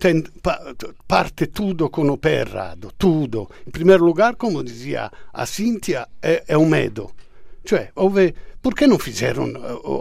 ten, 0.00 0.22
pa, 0.42 0.74
parte 1.06 1.46
tudo 1.46 1.88
com 1.88 2.08
o 2.10 2.18
pé 2.18 2.40
errado, 2.40 2.92
tudo. 2.98 3.48
Em 3.66 3.70
primeiro 3.70 4.04
lugar, 4.04 4.36
como 4.36 4.62
dizia 4.62 5.10
a 5.32 5.46
Cíntia, 5.46 6.08
é, 6.22 6.44
é 6.46 6.56
o 6.56 6.66
medo. 6.66 7.10
Cioè, 7.64 7.92
por 8.62 8.74
que 8.74 8.86
não 8.86 8.98
fizeram 8.98 9.52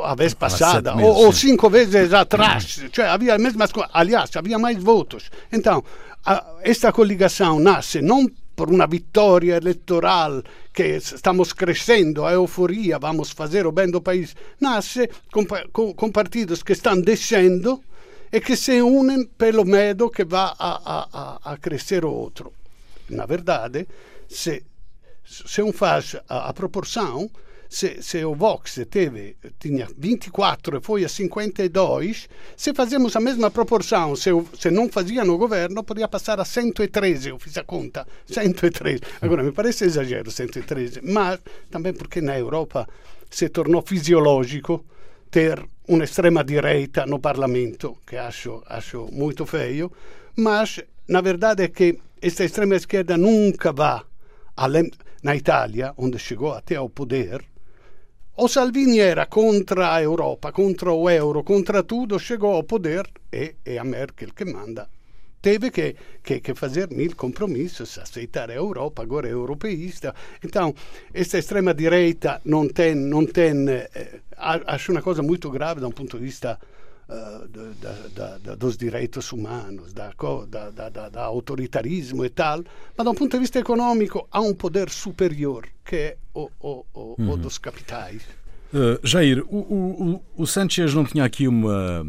a 0.03 0.15
vez 0.15 0.33
passada 0.33 0.95
ou, 0.95 1.25
ou, 1.25 1.33
cinco 1.33 1.69
vezes 1.69 2.13
atrás? 2.13 2.79
Cioè, 2.93 3.07
havia 3.07 3.35
a 3.35 3.37
mesma 3.37 3.67
aliás, 3.93 4.35
havia 4.35 4.57
mais 4.57 4.81
votos. 4.81 5.29
Então, 5.51 5.83
a, 6.25 6.45
esta 6.61 6.91
coligação 6.91 7.59
nasce 7.59 8.01
não 8.01 8.25
por 8.55 8.69
uma 8.71 8.87
vitória 8.87 9.57
eleitoral 9.57 10.41
que 10.73 10.97
estamos 10.97 11.53
crescendo, 11.53 12.25
a 12.25 12.31
euforia, 12.31 12.97
vamos 12.97 13.31
fazer 13.31 13.67
o 13.67 13.71
bem 13.71 13.91
do 13.91 14.01
país, 14.01 14.35
nasce 14.59 15.09
com, 15.31 15.45
com, 15.71 15.93
com 15.93 16.11
partidos 16.11 16.63
que 16.63 16.73
estão 16.73 16.99
descendo 16.99 17.83
e 18.31 18.41
que 18.41 18.55
se 18.55 18.81
unem 18.81 19.25
pelo 19.25 19.65
medo 19.65 20.09
que 20.09 20.23
vá 20.23 20.55
a, 20.57 21.41
a, 21.43 21.53
a 21.53 21.57
crescer 21.57 22.03
o 22.05 22.11
outro. 22.11 22.53
Na 23.09 23.25
verdade, 23.25 23.87
se, 24.27 24.63
se 25.23 25.61
um 25.61 25.71
faz 25.71 26.15
a, 26.27 26.49
a 26.49 26.53
proporção, 26.53 27.29
se, 27.69 28.01
se, 28.01 28.23
o 28.23 28.33
Vox 28.33 28.79
teve, 28.89 29.35
tinha 29.59 29.87
24 29.97 30.77
e 30.77 30.81
foi 30.81 31.03
a 31.03 31.09
52, 31.09 32.29
se 32.55 32.73
fazemos 32.73 33.15
a 33.15 33.19
mesma 33.19 33.51
proporção, 33.51 34.15
se, 34.15 34.29
se 34.57 34.71
não 34.71 34.89
fazia 34.89 35.25
no 35.25 35.37
governo, 35.37 35.83
podia 35.83 36.07
passar 36.07 36.39
a 36.39 36.45
113, 36.45 37.29
eu 37.29 37.39
fiz 37.39 37.57
a 37.57 37.63
conta, 37.63 38.07
113. 38.25 39.01
Agora, 39.21 39.43
me 39.43 39.51
parece 39.51 39.85
exagero 39.85 40.31
113, 40.31 41.01
mas 41.03 41.39
também 41.69 41.93
porque 41.93 42.21
na 42.21 42.37
Europa 42.37 42.87
se 43.29 43.49
tornou 43.49 43.81
fisiológico 43.81 44.85
ter 45.29 45.63
un'estrema 45.87 46.43
direita 46.43 47.05
no 47.05 47.19
Parlamento, 47.19 47.99
che 48.05 48.17
acho, 48.17 48.63
acho 48.67 49.07
muito 49.11 49.45
feio, 49.45 49.91
mas 50.35 50.83
na 51.07 51.21
verdade 51.21 51.63
é 51.63 51.67
que 51.69 51.99
esta 52.21 52.43
extrema 52.43 52.75
esquerda 52.75 53.17
nunca 53.17 53.71
vai 53.71 54.01
além, 54.55 54.91
na 55.23 55.35
Itália, 55.35 55.93
onde 55.97 56.19
chegou 56.19 56.53
até 56.53 56.75
ao 56.75 56.89
poder. 56.89 57.43
O 58.35 58.47
Salvini 58.47 58.99
era 58.99 59.25
contra 59.25 59.93
a 59.93 60.01
Europa, 60.01 60.51
contra 60.51 60.91
o 60.91 61.09
euro, 61.09 61.43
contra 61.43 61.83
tudo, 61.83 62.19
chegou 62.19 62.53
ao 62.53 62.63
poder 62.63 63.09
e 63.31 63.55
é 63.65 63.77
a 63.77 63.83
Merkel 63.83 64.33
que 64.33 64.45
manda 64.45 64.87
teve 65.41 65.71
que, 65.71 65.95
que, 66.23 66.39
que, 66.39 66.53
fazer 66.55 66.89
mil 66.89 67.15
compromissos, 67.15 67.97
aceitar 67.97 68.49
a 68.49 68.53
Europa, 68.53 69.01
agora 69.01 69.27
é 69.27 69.31
europeísta. 69.31 70.13
Então, 70.43 70.73
esta 71.13 71.37
extrema-direita 71.37 72.41
não 72.45 72.67
tem, 72.67 72.95
não 72.95 73.25
tem 73.25 73.69
eh, 73.69 74.21
acho 74.37 74.91
uma 74.91 75.01
coisa 75.01 75.21
muito 75.21 75.49
grave 75.49 75.81
da 75.81 75.87
um 75.87 75.91
ponto 75.91 76.17
de 76.17 76.23
vista 76.23 76.59
uh, 77.09 77.47
da, 78.17 78.37
da, 78.37 78.55
dos 78.55 78.77
direitos 78.77 79.31
humanos, 79.31 79.93
da, 79.93 80.11
da, 81.09 81.23
autoritarismo 81.23 82.25
e 82.25 82.29
tal, 82.29 82.63
mas 82.95 83.05
da 83.05 83.11
um 83.11 83.15
ponto 83.15 83.31
de 83.31 83.39
vista 83.39 83.59
econômico 83.59 84.27
há 84.31 84.41
um 84.41 84.53
poder 84.53 84.89
superior, 84.89 85.67
que 85.83 85.95
é 85.95 86.17
o, 86.33 86.49
o, 86.59 86.85
o, 86.93 87.15
uhum. 87.17 87.31
o 87.31 87.37
dos 87.37 87.57
capitais. 87.57 88.23
Uh, 88.73 88.99
Jair, 89.01 89.43
o, 89.47 89.57
o, 89.57 90.23
o 90.35 90.45
Sanchez 90.45 90.93
não 90.93 91.05
tinha 91.05 91.23
aqui 91.23 91.47
uma 91.47 92.05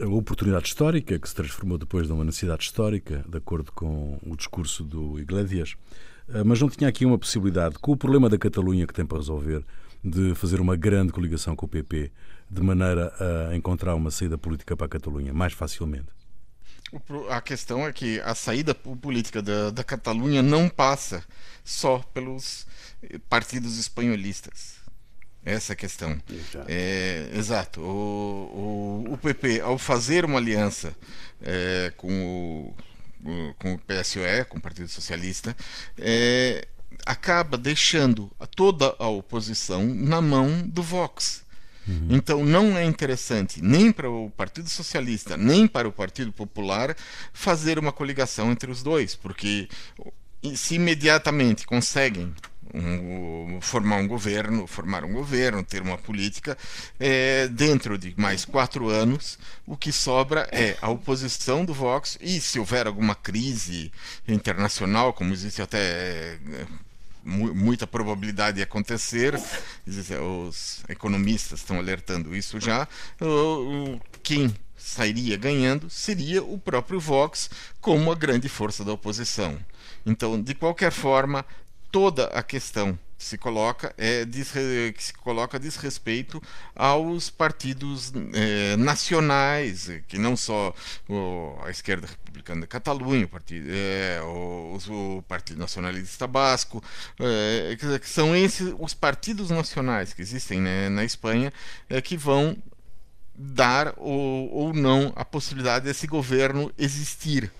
a 0.00 0.06
oportunidade 0.06 0.68
histórica, 0.68 1.18
que 1.18 1.28
se 1.28 1.34
transformou 1.34 1.78
depois 1.78 2.08
numa 2.08 2.24
necessidade 2.24 2.64
histórica, 2.64 3.24
de 3.28 3.38
acordo 3.38 3.72
com 3.72 4.18
o 4.26 4.36
discurso 4.36 4.84
do 4.84 5.18
Iglesias, 5.18 5.74
eh, 6.28 6.44
mas 6.44 6.60
não 6.60 6.68
tinha 6.68 6.88
aqui 6.88 7.06
uma 7.06 7.18
possibilidade, 7.18 7.78
com 7.78 7.92
o 7.92 7.96
problema 7.96 8.28
da 8.28 8.36
Catalunha 8.36 8.86
que 8.86 8.92
tem 8.92 9.06
para 9.06 9.18
resolver, 9.18 9.64
de 10.04 10.34
fazer 10.34 10.60
uma 10.60 10.76
grande 10.76 11.12
coligação 11.12 11.56
com 11.56 11.66
o 11.66 11.68
PP, 11.68 12.12
de 12.48 12.62
maneira 12.62 13.12
a 13.50 13.56
encontrar 13.56 13.94
uma 13.94 14.10
saída 14.10 14.38
política 14.38 14.76
para 14.76 14.86
a 14.86 14.88
Catalunha 14.88 15.32
mais 15.32 15.52
facilmente? 15.52 16.08
A 17.28 17.40
questão 17.40 17.84
é 17.84 17.92
que 17.92 18.20
a 18.20 18.34
saída 18.34 18.72
política 18.72 19.42
da, 19.42 19.70
da 19.70 19.82
Catalunha 19.82 20.42
não 20.42 20.68
passa 20.68 21.24
só 21.64 21.98
pelos 22.14 22.66
partidos 23.28 23.78
espanholistas 23.78 24.76
Essa 25.46 25.74
é 25.74 25.76
questão. 25.76 26.18
Exato. 26.28 26.66
É, 26.66 27.30
exato. 27.32 27.80
O, 27.80 29.04
o, 29.06 29.12
o, 29.12 29.18
PP, 29.18 29.60
ao 29.60 29.78
fazer 29.78 30.24
uma 30.24 30.38
aliança 30.38 30.92
é, 31.40 31.92
com, 31.96 32.74
o, 33.24 33.54
com 33.54 33.74
o 33.74 33.78
PSOE, 33.78 34.44
com 34.48 34.58
o 34.58 34.60
Partido 34.60 34.88
Socialista, 34.88 35.56
é, 35.96 36.66
acaba 37.06 37.56
deixando 37.56 38.28
toda 38.56 38.96
a 38.98 39.06
oposição 39.06 39.86
na 39.86 40.20
mão 40.20 40.66
do 40.66 40.82
Vox. 40.82 41.44
Uhum. 41.86 42.08
Então 42.10 42.44
não 42.44 42.76
é 42.76 42.84
interessante 42.84 43.62
nem 43.62 43.92
para 43.92 44.10
o 44.10 44.28
Partido 44.30 44.68
Socialista, 44.68 45.36
nem 45.36 45.68
para 45.68 45.86
o 45.86 45.92
Partido 45.92 46.32
Popular 46.32 46.96
fazer 47.32 47.78
uma 47.78 47.92
coligação 47.92 48.50
entre 48.50 48.68
os 48.68 48.82
dois, 48.82 49.14
porque 49.14 49.68
se 50.56 50.74
imediatamente 50.74 51.64
conseguem 51.64 52.34
um, 52.74 53.60
formar 53.60 53.96
um 53.96 54.06
governo, 54.06 54.66
formar 54.66 55.04
um 55.04 55.12
governo, 55.12 55.62
ter 55.62 55.82
uma 55.82 55.98
política, 55.98 56.56
é, 56.98 57.48
dentro 57.48 57.98
de 57.98 58.14
mais 58.16 58.44
quatro 58.44 58.88
anos, 58.88 59.38
o 59.66 59.76
que 59.76 59.92
sobra 59.92 60.48
é 60.52 60.76
a 60.80 60.90
oposição 60.90 61.64
do 61.64 61.74
Vox 61.74 62.18
e 62.20 62.40
se 62.40 62.58
houver 62.58 62.86
alguma 62.86 63.14
crise 63.14 63.92
internacional, 64.26 65.12
como 65.12 65.32
existe 65.32 65.62
até 65.62 65.78
é, 65.78 66.66
muita 67.24 67.86
probabilidade 67.86 68.58
de 68.58 68.62
acontecer, 68.62 69.34
os 69.86 70.84
economistas 70.88 71.60
estão 71.60 71.78
alertando 71.78 72.36
isso 72.36 72.60
já, 72.60 72.86
quem 74.22 74.54
sairia 74.76 75.36
ganhando 75.36 75.90
seria 75.90 76.44
o 76.44 76.56
próprio 76.58 77.00
Vox 77.00 77.50
como 77.80 78.12
a 78.12 78.14
grande 78.14 78.48
força 78.48 78.84
da 78.84 78.92
oposição. 78.92 79.58
Então, 80.04 80.40
de 80.40 80.54
qualquer 80.54 80.92
forma, 80.92 81.44
toda 81.90 82.26
a 82.26 82.42
questão 82.42 82.98
que 83.18 83.24
se 83.24 83.38
coloca 83.38 83.94
é 83.96 84.26
que 84.92 85.02
se 85.02 85.12
coloca 85.14 85.58
diz 85.58 85.76
respeito 85.76 86.42
aos 86.74 87.30
partidos 87.30 88.12
eh, 88.34 88.76
nacionais 88.76 89.88
que 90.06 90.18
não 90.18 90.36
só 90.36 90.74
o, 91.08 91.56
a 91.64 91.70
esquerda 91.70 92.06
republicana 92.06 92.62
da 92.62 92.66
Catalunha 92.66 93.24
o 93.24 93.28
partido 93.28 93.68
eh, 93.70 94.20
o, 94.22 94.78
o, 94.88 95.22
partido 95.22 95.58
nacionalista 95.58 96.26
basco 96.26 96.84
eh, 97.18 97.76
que 97.98 98.08
são 98.08 98.36
esses 98.36 98.74
os 98.78 98.92
partidos 98.92 99.48
nacionais 99.48 100.12
que 100.12 100.20
existem 100.20 100.60
né, 100.60 100.90
na 100.90 101.04
Espanha 101.04 101.52
que 102.04 102.16
vão 102.16 102.56
dar 103.34 103.94
ou, 103.96 104.52
ou 104.52 104.74
não 104.74 105.12
a 105.16 105.24
possibilidade 105.24 105.86
desse 105.86 106.06
governo 106.06 106.70
existir 106.76 107.50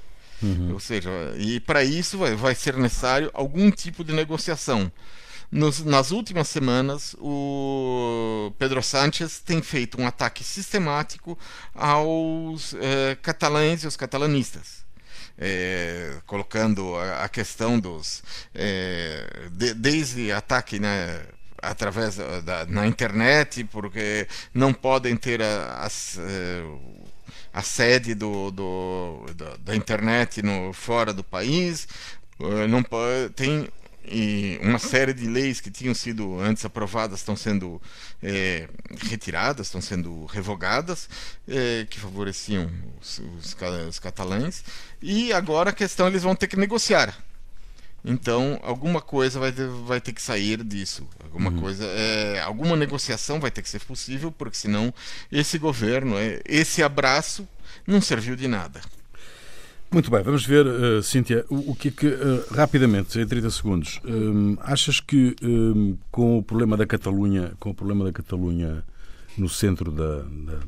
Uhum. 0.43 0.73
Ou 0.75 0.81
seja, 0.81 1.11
e 1.39 1.61
para 1.61 1.83
isso 1.83 2.19
vai, 2.19 2.35
vai, 2.35 2.55
ser 2.55 2.77
necessário 2.77 3.31
algum 3.33 3.71
tipo 3.71 4.05
de 4.05 4.13
negociação. 4.13 4.91
Nos, 5.51 5.85
nas 5.85 6.11
últimas 6.11 6.49
semanas, 6.49 7.15
o 7.21 8.53
Pedro 8.59 8.83
Sánchez 8.83 9.41
tem 9.41 9.63
feito 9.63 10.01
um 10.01 10.07
ataque 10.07 10.43
sistemático 10.43 11.39
aos 11.75 12.75
eh, 12.75 13.17
catalães 13.23 13.83
e 13.83 13.87
aos 13.87 13.97
catalanistas. 13.97 14.85
É, 15.39 16.17
colocando 16.25 16.97
a, 16.97 17.25
a, 17.25 17.29
questão 17.29 17.79
dos 17.79 18.23
é, 18.55 19.49
de, 19.53 19.75
desde 19.75 20.33
ataque 20.33 20.79
né, 20.79 21.27
através 21.61 22.17
da, 22.43 22.65
na 22.65 22.87
internet 22.87 23.63
porque 23.65 24.27
não 24.55 24.73
podem 24.73 25.15
ter 25.15 25.43
as, 25.43 26.19
é, 26.19 26.63
a 27.53 27.63
sede 27.63 28.15
do, 28.15 28.51
do 28.51 29.27
da, 29.35 29.57
da, 29.57 29.77
internet 29.77 30.43
no, 30.43 30.73
fora 30.73 31.13
do 31.13 31.25
país, 31.25 31.89
uh, 32.39 32.67
não 32.69 32.83
tem 33.35 33.69
e 34.09 34.59
uma 34.63 34.79
série 34.79 35.13
de 35.13 35.27
leis 35.27 35.61
que 35.61 35.71
tinham 35.71 35.95
sido 35.95 36.39
antes 36.39 36.65
aprovadas 36.65 37.21
estão 37.21 37.35
sendo 37.35 37.83
é, 38.23 38.69
retiradas, 39.09 39.67
estão 39.67 39.81
sendo 39.81 40.25
revogadas, 40.27 41.09
é, 41.49 41.87
que 41.91 41.99
favoreciam 41.99 42.71
os, 43.01 43.19
os, 43.39 43.57
os, 43.89 43.99
catalães, 43.99 44.65
e 45.03 45.33
agora 45.33 45.71
a 45.71 45.73
questão 45.73 46.07
eles 46.07 46.23
vão 46.23 46.37
ter 46.37 46.47
que 46.47 46.57
negociar. 46.57 47.17
Então, 48.09 48.61
alguma 48.63 49.01
coisa 49.01 49.41
vai 49.41 49.51
ter, 49.51 49.67
vai 49.67 50.01
ter 50.01 50.13
que 50.13 50.23
sair 50.23 50.63
disso. 50.63 51.05
Alguma 51.25 51.51
uhum. 51.51 51.61
coisa, 51.61 51.85
é, 51.85 52.41
alguma 52.41 52.77
negociação 52.77 53.41
vai 53.41 53.51
ter 53.51 53.63
que 53.63 53.69
ser 53.69 53.81
possível, 53.81 54.31
porque 54.31 54.57
senão 54.57 54.95
esse 55.31 55.59
governo, 55.59 56.17
é, 56.17 56.41
esse 56.47 56.85
abraço, 56.85 57.49
não 57.85 58.01
serviu 58.01 58.37
de 58.37 58.47
nada. 58.47 58.81
Muito 59.91 60.09
bem, 60.09 60.23
vamos 60.23 60.47
ver, 60.47 60.67
uh, 60.67 61.03
Cíntia, 61.03 61.45
o, 61.49 61.73
o, 61.73 61.75
que 61.75 61.89
é 61.89 61.91
que, 61.91 62.07
uh, 62.07 62.55
rapidamente, 62.55 63.19
em 63.19 63.27
30 63.27 63.51
segundos, 63.51 64.01
um, 64.05 64.57
achas 64.61 65.01
que 65.01 65.35
um, 65.43 65.97
com 66.11 66.39
o 66.39 66.43
problema 66.45 66.77
da 66.77 66.87
Catalunha, 66.87 67.55
com 67.59 67.71
o 67.71 67.75
problema 67.75 68.05
da 68.05 68.13
Catalunha 68.13 68.85
no 69.37 69.49
centro 69.49 69.91
da, 69.91 70.23
da, 70.23 70.59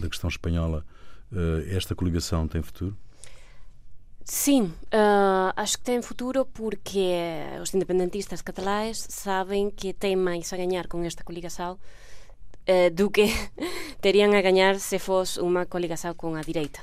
da 0.00 0.08
questão 0.08 0.28
espanhola, 0.28 0.84
uh, 1.30 1.76
esta 1.76 1.94
coligação 1.94 2.48
tem 2.48 2.60
futuro? 2.60 2.96
Sim, 4.30 4.74
uh, 4.92 5.56
acho 5.56 5.78
que 5.78 5.84
tem 5.84 6.02
futuro 6.02 6.44
porque 6.44 7.16
os 7.62 7.72
independentistas 7.72 8.42
catalães 8.42 9.06
sabem 9.08 9.70
que 9.70 9.94
têm 9.94 10.16
mais 10.16 10.52
a 10.52 10.56
ganhar 10.58 10.86
com 10.86 11.02
esta 11.02 11.24
coligação 11.24 11.72
uh, 11.72 11.78
eh, 12.66 12.90
do 12.90 13.08
que 13.08 13.24
teriam 14.02 14.30
a 14.34 14.42
ganhar 14.42 14.78
se 14.80 14.98
fosse 14.98 15.40
uma 15.40 15.64
coligação 15.64 16.12
com 16.12 16.34
a 16.34 16.42
direita. 16.42 16.80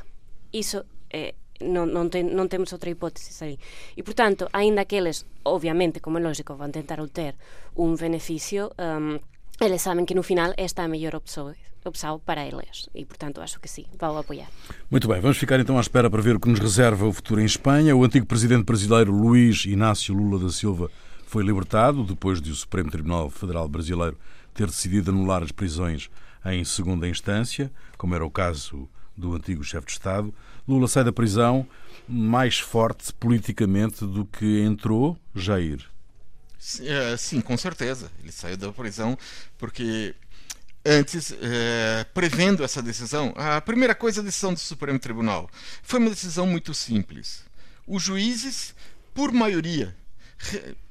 Isso 0.51 0.85
é, 1.11 1.35
eh, 1.59 1.65
non, 1.69 1.85
non, 1.93 2.09
ten, 2.09 2.33
non 2.33 2.49
temos 2.49 2.73
outra 2.73 2.89
hipótese 2.89 3.29
aí. 3.45 3.59
E, 3.93 4.01
portanto, 4.01 4.49
aínda 4.49 4.89
que 4.89 4.97
eles, 4.97 5.29
obviamente, 5.45 6.01
como 6.01 6.17
é 6.17 6.25
lógico, 6.25 6.57
van 6.57 6.73
tentar 6.73 6.97
obter 6.97 7.37
un 7.77 7.93
beneficio 7.93 8.73
um, 8.81 9.21
eles 9.61 9.81
saben 9.81 10.05
que 10.05 10.15
no 10.15 10.23
final 10.23 10.53
esta 10.57 10.81
é 10.81 10.85
a 10.85 10.87
mellor 10.87 11.15
opção 11.15 11.53
opção 11.87 12.19
para 12.19 12.45
eles. 12.45 12.89
E, 12.93 13.05
portanto, 13.05 13.41
acho 13.41 13.59
que 13.59 13.67
sim, 13.67 13.85
vão 13.99 14.17
apoiar. 14.17 14.47
Muito 14.89 15.07
bem, 15.07 15.21
vamos 15.21 15.37
ficar 15.37 15.59
então 15.59 15.77
à 15.77 15.81
espera 15.81 16.09
para 16.09 16.21
ver 16.21 16.35
o 16.35 16.39
que 16.39 16.49
nos 16.49 16.59
reserva 16.59 17.05
o 17.05 17.13
futuro 17.13 17.39
em 17.39 17.45
Espanha. 17.45 17.95
O 17.95 18.03
antigo 18.03 18.25
presidente 18.25 18.65
brasileiro 18.65 19.11
Luís 19.11 19.65
Inácio 19.65 20.15
Lula 20.15 20.39
da 20.39 20.49
Silva 20.49 20.89
foi 21.27 21.43
libertado 21.43 22.03
depois 22.03 22.41
de 22.41 22.51
o 22.51 22.55
Supremo 22.55 22.89
Tribunal 22.89 23.29
Federal 23.29 23.67
Brasileiro 23.67 24.17
ter 24.53 24.67
decidido 24.67 25.11
anular 25.11 25.43
as 25.43 25.51
prisões 25.51 26.09
em 26.45 26.63
segunda 26.63 27.07
instância, 27.07 27.71
como 27.97 28.15
era 28.15 28.25
o 28.25 28.31
caso 28.31 28.87
do 29.17 29.35
antigo 29.35 29.63
chefe 29.63 29.87
de 29.87 29.93
Estado. 29.93 30.33
Lula 30.67 30.87
sai 30.87 31.03
da 31.03 31.11
prisão 31.11 31.67
mais 32.07 32.59
forte 32.59 33.13
politicamente 33.13 34.05
do 34.05 34.25
que 34.25 34.61
entrou 34.61 35.17
Jair. 35.33 35.94
É, 36.81 37.15
sim, 37.17 37.41
com 37.41 37.57
certeza. 37.57 38.11
Ele 38.21 38.31
saiu 38.31 38.57
da 38.57 38.71
prisão 38.71 39.17
porque 39.57 40.15
antes, 40.85 41.33
é, 41.41 42.05
prevendo 42.13 42.63
essa 42.63 42.81
decisão, 42.81 43.33
a 43.35 43.59
primeira 43.61 43.95
coisa, 43.95 44.21
a 44.21 44.23
decisão 44.23 44.53
do 44.53 44.59
Supremo 44.59 44.99
Tribunal 44.99 45.49
foi 45.81 45.99
uma 45.99 46.09
decisão 46.09 46.45
muito 46.45 46.73
simples. 46.73 47.43
Os 47.87 48.03
juízes, 48.03 48.75
por 49.13 49.31
maioria, 49.31 49.95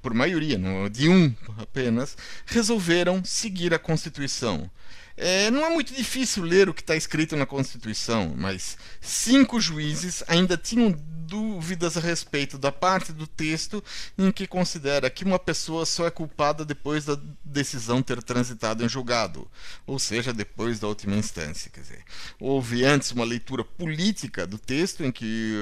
por 0.02 0.14
maioria, 0.14 0.58
de 0.90 1.08
um 1.08 1.34
apenas, 1.58 2.16
resolveram 2.46 3.24
seguir 3.24 3.72
a 3.74 3.78
Constituição. 3.78 4.70
É, 5.16 5.48
não 5.50 5.64
é 5.64 5.70
muito 5.70 5.94
difícil 5.94 6.42
ler 6.42 6.68
o 6.68 6.74
que 6.74 6.80
está 6.82 6.96
escrito 6.96 7.36
na 7.36 7.46
Constituição, 7.46 8.34
mas 8.36 8.76
cinco 9.00 9.60
juízes 9.60 10.24
ainda 10.26 10.56
tinham 10.56 10.92
dúvidas 11.34 11.96
a 11.96 12.00
respeito 12.00 12.56
da 12.56 12.70
parte 12.70 13.12
do 13.12 13.26
texto 13.26 13.82
em 14.16 14.30
que 14.30 14.46
considera 14.46 15.10
que 15.10 15.24
uma 15.24 15.36
pessoa 15.36 15.84
só 15.84 16.06
é 16.06 16.10
culpada 16.10 16.64
depois 16.64 17.04
da 17.04 17.18
decisão 17.44 18.00
ter 18.00 18.22
transitado 18.22 18.84
em 18.84 18.88
julgado, 18.88 19.50
ou 19.84 19.98
seja, 19.98 20.32
depois 20.32 20.78
da 20.78 20.86
última 20.86 21.16
instância. 21.16 21.72
Quer 21.72 21.80
dizer, 21.80 22.04
houve 22.38 22.84
antes 22.84 23.10
uma 23.10 23.24
leitura 23.24 23.64
política 23.64 24.46
do 24.46 24.58
texto 24.58 25.02
em 25.02 25.10
que 25.10 25.54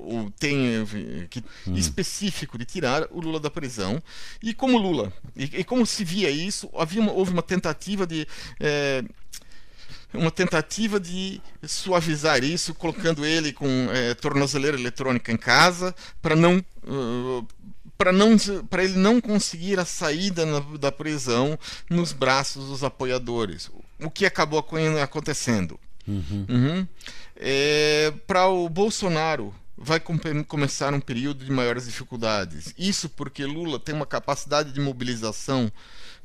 uh, 0.00 0.32
tem 0.38 0.86
que, 1.28 1.44
hum. 1.66 1.74
específico 1.74 2.56
de 2.56 2.64
tirar 2.64 3.06
o 3.10 3.20
Lula 3.20 3.38
da 3.38 3.50
prisão 3.50 4.02
e 4.42 4.54
como 4.54 4.78
Lula 4.78 5.12
e, 5.36 5.44
e 5.44 5.64
como 5.64 5.84
se 5.84 6.04
via 6.04 6.30
isso, 6.30 6.70
havia 6.74 7.02
uma, 7.02 7.12
houve 7.12 7.32
uma 7.32 7.42
tentativa 7.42 8.06
de 8.06 8.26
eh, 8.58 9.04
uma 10.12 10.30
tentativa 10.30 10.98
de 10.98 11.40
suavizar 11.66 12.42
isso, 12.42 12.74
colocando 12.74 13.26
ele 13.26 13.52
com 13.52 13.88
é, 13.92 14.14
tornozeleira 14.14 14.78
eletrônica 14.78 15.30
em 15.30 15.36
casa, 15.36 15.94
para 16.22 16.34
não. 16.34 16.64
Uh, 16.84 17.46
para 17.96 18.12
não 18.12 18.36
para 18.70 18.84
ele 18.84 18.96
não 18.96 19.20
conseguir 19.20 19.80
a 19.80 19.84
saída 19.84 20.46
na, 20.46 20.60
da 20.78 20.92
prisão 20.92 21.58
nos 21.90 22.12
braços 22.12 22.68
dos 22.68 22.84
apoiadores 22.84 23.68
o 23.98 24.08
que 24.08 24.24
acabou 24.24 24.64
acontecendo 25.02 25.80
uhum. 26.06 26.46
Uhum. 26.48 26.88
É, 27.34 28.14
para 28.24 28.46
o 28.46 28.68
Bolsonaro 28.68 29.52
vai 29.76 29.98
com 29.98 30.16
começar 30.46 30.94
um 30.94 31.00
período 31.00 31.44
de 31.44 31.50
maiores 31.50 31.86
dificuldades 31.86 32.72
isso 32.78 33.08
porque 33.08 33.44
Lula 33.44 33.80
tem 33.80 33.96
uma 33.96 34.06
capacidade 34.06 34.70
de 34.70 34.80
mobilização 34.80 35.70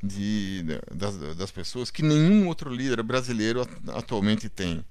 de, 0.04 0.64
das, 0.94 1.18
das 1.38 1.50
pessoas 1.50 1.90
que 1.90 2.04
nenhum 2.04 2.48
outro 2.48 2.70
líder 2.70 3.02
brasileiro 3.02 3.66
atualmente 3.88 4.50
tem. 4.50 4.84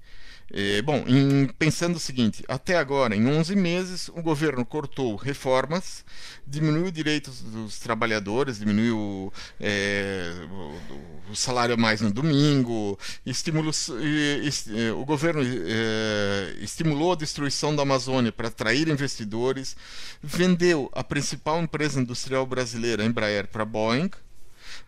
É, 0.51 0.81
bom, 0.81 1.03
em, 1.07 1.47
pensando 1.57 1.95
o 1.95 1.99
seguinte, 1.99 2.43
até 2.47 2.77
agora, 2.77 3.15
em 3.15 3.25
11 3.25 3.55
meses, 3.55 4.09
o 4.09 4.21
governo 4.21 4.65
cortou 4.65 5.15
reformas, 5.15 6.03
diminuiu 6.45 6.91
direitos 6.91 7.41
dos 7.41 7.79
trabalhadores, 7.79 8.59
diminuiu 8.59 9.31
é, 9.59 10.31
o, 10.51 11.31
o, 11.31 11.35
salário 11.35 11.77
mais 11.77 12.01
no 12.01 12.11
domingo, 12.11 12.99
estimulou, 13.25 13.71
é, 13.71 14.91
o 14.91 15.05
governo 15.05 15.41
é, 15.43 16.55
estimulou 16.59 17.13
a 17.13 17.15
destruição 17.15 17.75
da 17.75 17.81
Amazônia 17.81 18.31
para 18.31 18.49
atrair 18.49 18.89
investidores, 18.89 19.75
vendeu 20.21 20.89
a 20.93 21.03
principal 21.03 21.61
empresa 21.61 21.99
industrial 22.01 22.45
brasileira, 22.45 23.01
a 23.01 23.05
Embraer, 23.05 23.47
para 23.47 23.63
a 23.63 23.65
Boeing, 23.65 24.11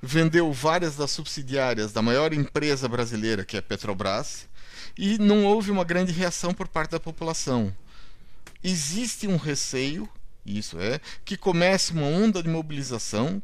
vendeu 0.02 0.52
várias 0.52 0.96
das 0.96 1.12
subsidiárias 1.12 1.92
da 1.92 2.02
maior 2.02 2.34
empresa 2.34 2.88
brasileira, 2.88 3.46
que 3.46 3.56
é 3.56 3.60
a 3.60 3.64
Petrobras, 3.64 4.48
e 4.98 5.18
não 5.18 5.46
houve 5.46 5.72
uma 5.72 5.84
grande 5.84 6.12
reação 6.12 6.54
por 6.54 6.68
parte 6.68 6.92
da 6.92 7.00
população. 7.00 7.76
Existe 8.64 9.28
um 9.28 9.38
receio, 9.38 10.10
isso 10.46 10.80
é, 10.80 11.00
que 11.24 11.38
comece 11.38 11.92
uma 11.92 12.08
onda 12.08 12.42
de 12.42 12.50
mobilização, 12.50 13.42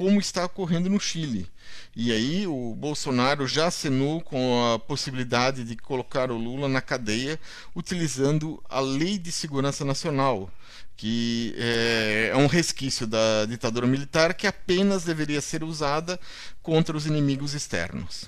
como 0.00 0.18
está 0.18 0.46
ocorrendo 0.46 0.88
no 0.88 0.98
Chile. 0.98 1.46
E 1.94 2.10
aí 2.10 2.46
o 2.46 2.74
Bolsonaro 2.74 3.46
já 3.46 3.66
acenou 3.66 4.22
com 4.22 4.72
a 4.72 4.78
possibilidade 4.78 5.62
de 5.62 5.76
colocar 5.76 6.30
o 6.30 6.38
Lula 6.38 6.70
na 6.70 6.80
cadeia 6.80 7.38
utilizando 7.76 8.62
a 8.66 8.80
Lei 8.80 9.18
de 9.18 9.30
Segurança 9.30 9.84
Nacional, 9.84 10.50
que 10.96 11.54
é, 11.58 12.30
é 12.32 12.36
um 12.38 12.46
resquício 12.46 13.06
da 13.06 13.44
ditadura 13.44 13.86
militar 13.86 14.32
que 14.32 14.46
apenas 14.46 15.04
deveria 15.04 15.42
ser 15.42 15.62
usada 15.62 16.18
contra 16.62 16.96
os 16.96 17.04
inimigos 17.04 17.52
externos. 17.52 18.24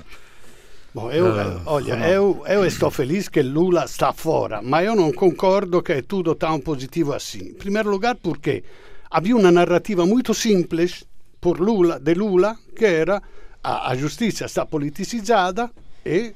Bom, 0.94 1.10
eu, 1.10 1.28
uh, 1.28 1.62
olha, 1.64 1.94
eu, 2.06 2.44
eu 2.46 2.66
estou 2.66 2.90
feliz 2.90 3.30
que 3.30 3.40
Lula 3.40 3.86
está 3.86 4.12
fora, 4.12 4.60
mas 4.60 4.84
eu 4.84 4.94
não 4.94 5.10
concordo 5.10 5.82
que 5.82 5.92
é 5.92 6.02
tudo 6.02 6.34
tão 6.34 6.60
positivo 6.60 7.14
assim. 7.14 7.46
Em 7.46 7.54
primeiro 7.54 7.88
lugar, 7.88 8.14
porque 8.16 8.62
havia 9.10 9.34
uma 9.34 9.50
narrativa 9.50 10.04
muito 10.04 10.34
simples 10.34 11.10
por 11.42 11.58
Lula, 11.58 11.98
de 11.98 12.14
Lula, 12.14 12.56
que 12.76 12.86
era 12.86 13.20
a, 13.60 13.90
a 13.90 13.96
justiça 13.96 14.44
está 14.44 14.64
politizada 14.64 15.72
e 16.06 16.32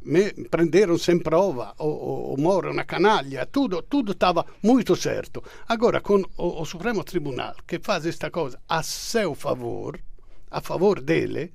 me 0.00 0.30
prenderam 0.48 0.96
sem 0.96 1.18
prova, 1.18 1.74
o, 1.78 2.34
o, 2.34 2.36
Moro 2.38 2.72
na 2.72 2.84
canaglia, 2.84 3.46
tudo, 3.46 3.84
estava 4.12 4.46
muito 4.62 4.94
certo. 4.94 5.42
Agora, 5.66 6.00
com 6.00 6.22
o, 6.36 6.62
o 6.62 6.64
Supremo 6.64 7.02
Tribunal 7.02 7.56
que 7.66 7.80
faz 7.80 8.06
esta 8.06 8.30
coisa 8.30 8.60
a 8.68 8.80
seu 8.84 9.34
favor, 9.34 9.98
a 10.48 10.60
favor 10.60 11.00
dele, 11.00 11.52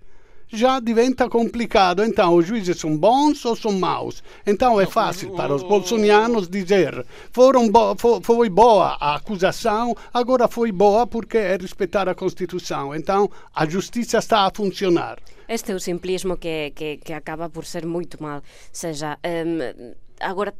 já 0.49 0.79
diventa 0.79 1.29
complicado. 1.29 2.03
Então, 2.03 2.35
os 2.35 2.45
juízes 2.45 2.79
são 2.79 2.97
bons 2.97 3.45
ou 3.45 3.55
são 3.55 3.71
maus? 3.73 4.23
Então, 4.45 4.79
é 4.79 4.85
fácil 4.85 5.31
para 5.31 5.53
os 5.53 5.63
bolsonianos 5.63 6.49
dizer 6.49 7.05
foram 7.31 7.69
bo 7.69 7.95
foi 8.21 8.49
boa 8.49 8.97
a 8.99 9.15
acusação, 9.15 9.95
agora 10.13 10.47
foi 10.47 10.71
boa 10.71 11.05
porque 11.05 11.37
é 11.37 11.55
respeitar 11.55 12.09
a 12.09 12.15
Constituição. 12.15 12.95
Então, 12.95 13.29
a 13.53 13.65
justiça 13.65 14.17
está 14.17 14.45
a 14.45 14.51
funcionar. 14.51 15.19
Este 15.47 15.71
é 15.71 15.75
o 15.75 15.79
simplismo 15.79 16.37
que, 16.37 16.71
que, 16.75 16.97
que 16.97 17.13
acaba 17.13 17.49
por 17.49 17.65
ser 17.65 17.85
muito 17.85 18.21
mal. 18.21 18.41
Seja, 18.71 19.17
um, 19.25 19.93
agora, 20.19 20.53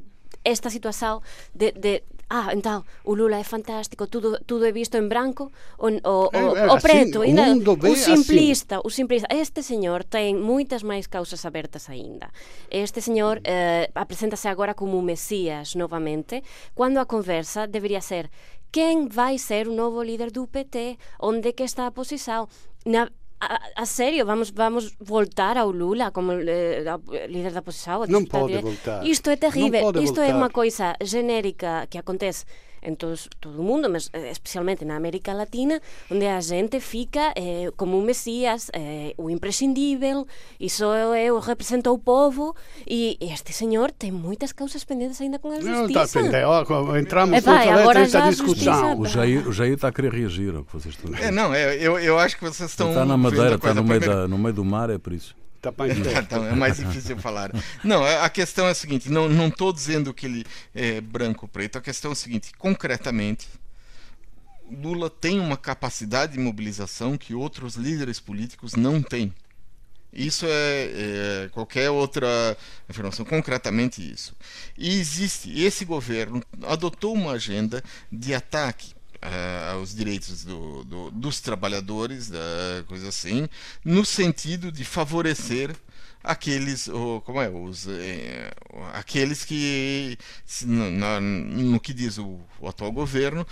esta 0.43 0.69
situação 0.69 1.21
de, 1.53 1.71
de 1.71 2.03
ah, 2.29 2.53
então 2.53 2.83
o 3.03 3.15
Lula 3.15 3.37
é 3.37 3.43
fantástico, 3.43 4.05
tudo, 4.05 4.39
tudo 4.45 4.65
é 4.65 4.71
visto 4.71 4.95
em 4.95 5.07
branco 5.07 5.51
ou, 5.77 5.89
ou, 6.03 6.29
é, 6.31 6.37
é, 6.37 6.71
o 6.71 6.79
preto, 6.79 7.23
assim, 7.23 7.39
ainda, 7.39 7.71
o, 7.71 7.91
o 7.91 7.95
simplista, 7.95 8.75
assim. 8.75 8.87
o 8.87 8.89
simplista. 8.89 9.27
Este 9.31 9.63
senhor 9.63 10.03
tem 10.03 10.35
muitas 10.35 10.83
máis 10.83 11.07
causas 11.07 11.43
abertas 11.45 11.89
ainda. 11.89 12.29
Este 12.69 13.01
senhor 13.01 13.41
eh, 13.43 13.89
apresenta-se 13.95 14.47
agora 14.47 14.75
como 14.75 15.01
Messias 15.01 15.73
novamente, 15.73 16.43
quando 16.75 16.97
a 16.99 17.05
conversa 17.05 17.65
deveria 17.65 18.01
ser 18.01 18.29
quen 18.71 19.07
vai 19.07 19.37
ser 19.37 19.67
o 19.67 19.73
novo 19.73 20.03
líder 20.03 20.31
do 20.31 20.45
PT, 20.45 20.97
onde 21.19 21.53
que 21.53 21.63
está 21.63 21.87
a 21.87 21.91
posição. 21.91 22.47
Na, 22.85 23.09
a, 23.39 23.83
a 23.83 23.85
sério, 23.85 24.25
vamos 24.25 24.51
vamos 24.51 24.95
voltar 24.99 25.57
ao 25.57 25.71
Lula 25.71 26.11
como 26.11 26.33
eh, 26.33 26.83
líder 27.27 27.53
da 27.55 27.63
oposição? 27.63 28.03
Non 28.05 28.27
pode 28.27 28.59
voltar. 28.59 28.99
Isto 29.07 29.31
é 29.31 29.37
terrível. 29.39 29.95
Isto 29.95 30.19
voltar. 30.19 30.27
é 30.27 30.35
unha 30.35 30.51
coisa 30.51 30.99
genérica 30.99 31.87
que 31.87 31.97
acontece 31.97 32.43
en 32.81 32.95
todos, 32.95 33.29
todo 33.39 33.59
o 33.59 33.63
mundo, 33.63 33.89
mas 33.89 34.09
eh, 34.13 34.31
especialmente 34.31 34.85
na 34.85 34.95
América 34.95 35.33
Latina, 35.33 35.81
onde 36.09 36.27
a 36.27 36.41
gente 36.41 36.79
fica 36.79 37.33
eh, 37.35 37.71
como 37.75 37.97
un 37.97 38.05
mesías, 38.05 38.71
eh, 38.73 39.13
o 39.17 39.29
imprescindível, 39.29 40.27
e 40.59 40.69
só 40.69 40.95
eu 41.15 41.39
represento 41.39 41.91
o 41.91 41.99
povo, 41.99 42.55
e, 42.87 43.17
e 43.19 43.31
este 43.31 43.53
señor 43.53 43.91
ten 43.91 44.11
moitas 44.11 44.53
causas 44.53 44.85
pendentes 44.85 45.19
ainda 45.21 45.39
con 45.39 45.51
a 45.51 45.61
justiça. 45.61 45.75
Não, 45.75 45.87
está 45.87 46.07
pendente. 46.07 46.99
Entramos 46.99 47.37
e, 47.37 47.41
vai, 47.41 47.69
agora 47.69 48.01
nessa 48.01 48.29
discussão. 48.29 48.99
O 48.99 49.05
Jair, 49.05 49.47
o 49.47 49.51
Jair 49.51 49.73
está 49.73 49.89
a 49.89 49.91
querer 49.91 50.11
reagir 50.13 50.55
ao 50.55 50.63
que 50.63 50.73
vocês 50.73 50.95
estão 50.95 51.11
dizendo. 51.11 51.27
É, 51.27 51.31
não, 51.31 51.53
é, 51.53 51.75
eu, 51.75 51.99
eu 51.99 52.17
acho 52.17 52.37
que 52.37 52.43
vocês 52.43 52.69
estão... 52.69 52.89
Está 52.89 53.05
na 53.05 53.17
Madeira, 53.17 53.55
está 53.55 53.73
no 53.73 53.83
meio, 53.83 53.99
da, 53.99 54.27
no 54.27 54.37
meio 54.37 54.53
do 54.53 54.65
mar, 54.65 54.89
é 54.89 54.97
por 54.97 55.13
isso. 55.13 55.35
Tá 55.61 55.73
então, 56.23 56.47
é 56.47 56.55
mais 56.55 56.77
difícil 56.77 57.17
falar. 57.17 57.51
Não, 57.83 58.03
a 58.03 58.29
questão 58.29 58.67
é 58.67 58.71
a 58.71 58.75
seguinte: 58.75 59.09
não 59.09 59.47
estou 59.47 59.73
dizendo 59.73 60.13
que 60.13 60.25
ele 60.25 60.45
é 60.73 61.01
branco 61.01 61.45
ou 61.45 61.49
preto. 61.49 61.77
A 61.77 61.81
questão 61.81 62.11
é 62.11 62.13
a 62.13 62.15
seguinte: 62.15 62.51
concretamente, 62.57 63.47
Lula 64.71 65.09
tem 65.09 65.39
uma 65.39 65.57
capacidade 65.57 66.33
de 66.33 66.39
mobilização 66.39 67.17
que 67.17 67.33
outros 67.33 67.75
líderes 67.75 68.19
políticos 68.19 68.75
não 68.75 69.01
têm. 69.01 69.33
Isso 70.11 70.45
é, 70.47 70.49
é, 70.49 71.49
qualquer 71.51 71.89
outra 71.91 72.57
informação, 72.89 73.23
concretamente 73.25 74.01
isso. 74.01 74.35
E 74.77 74.99
existe, 74.99 75.61
esse 75.61 75.85
governo 75.85 76.43
adotou 76.63 77.13
uma 77.13 77.33
agenda 77.33 77.83
de 78.11 78.33
ataque 78.33 78.93
uh, 79.23 79.73
aos 79.73 79.93
direitos 79.93 80.43
do, 80.43 80.83
do, 80.83 81.11
dos 81.11 81.39
trabalhadores, 81.39 82.29
uh, 82.29 82.83
coisa 82.87 83.09
assim, 83.09 83.47
no 83.83 84.05
sentido 84.05 84.71
de 84.71 84.83
favorecer 84.83 85.75
aqueles 86.23 86.87
ou, 86.87 87.21
como 87.21 87.41
é 87.41 87.49
os 87.49 87.87
eh, 87.87 88.51
aqueles 88.93 89.45
que 89.45 90.17
no, 90.65 90.91
no, 91.21 91.79
que 91.79 91.93
diz 91.93 92.17
o, 92.17 92.39
o, 92.59 92.67
atual 92.67 92.91
governo 92.91 93.47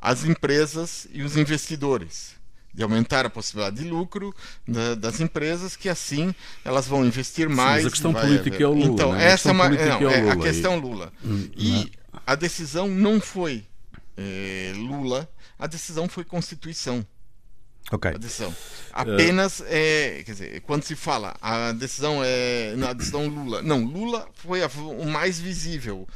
as 0.00 0.24
empresas 0.24 1.06
e 1.12 1.22
os 1.22 1.36
investidores 1.36 2.34
de 2.74 2.82
aumentar 2.82 3.24
a 3.24 3.30
possibilidade 3.30 3.76
de 3.76 3.88
lucro 3.88 4.34
da, 4.66 4.96
das 4.96 5.20
empresas 5.20 5.76
que 5.76 5.88
assim 5.88 6.34
elas 6.64 6.88
vão 6.88 7.04
investir 7.04 7.48
mais 7.48 7.82
Sim, 7.82 7.86
a 7.86 7.90
questão 7.90 8.12
política 8.12 8.56
haver. 8.56 8.64
é 8.64 8.66
o 8.66 8.72
Lula 8.72 8.86
então 8.86 9.12
né? 9.12 9.24
essa 9.26 9.50
é 9.50 9.52
uma 9.52 9.68
não, 9.68 10.10
é, 10.10 10.18
é 10.18 10.30
a 10.30 10.36
questão 10.36 10.76
Lula 10.76 11.12
hum, 11.24 11.48
e 11.56 11.92
a 12.26 12.34
decisão 12.34 12.88
não 12.88 13.20
foi 13.20 13.64
eh, 14.16 14.72
Lula, 14.76 15.28
a 15.58 15.66
decisão 15.66 16.08
foi 16.08 16.24
Constituição. 16.24 17.06
Ok. 17.92 18.10
A 18.10 18.16
decisão. 18.16 18.54
Apenas, 18.92 19.60
uh... 19.60 19.66
é, 19.68 20.22
quer 20.24 20.32
dizer, 20.32 20.60
quando 20.62 20.84
se 20.84 20.96
fala 20.96 21.36
a 21.40 21.72
decisão 21.72 22.22
é 22.24 22.74
na 22.76 22.92
decisão 22.92 23.26
Lula, 23.26 23.60
não, 23.60 23.84
Lula 23.84 24.26
foi 24.34 24.62
a, 24.62 24.68
o 24.68 25.06
mais 25.06 25.38
visível. 25.38 26.08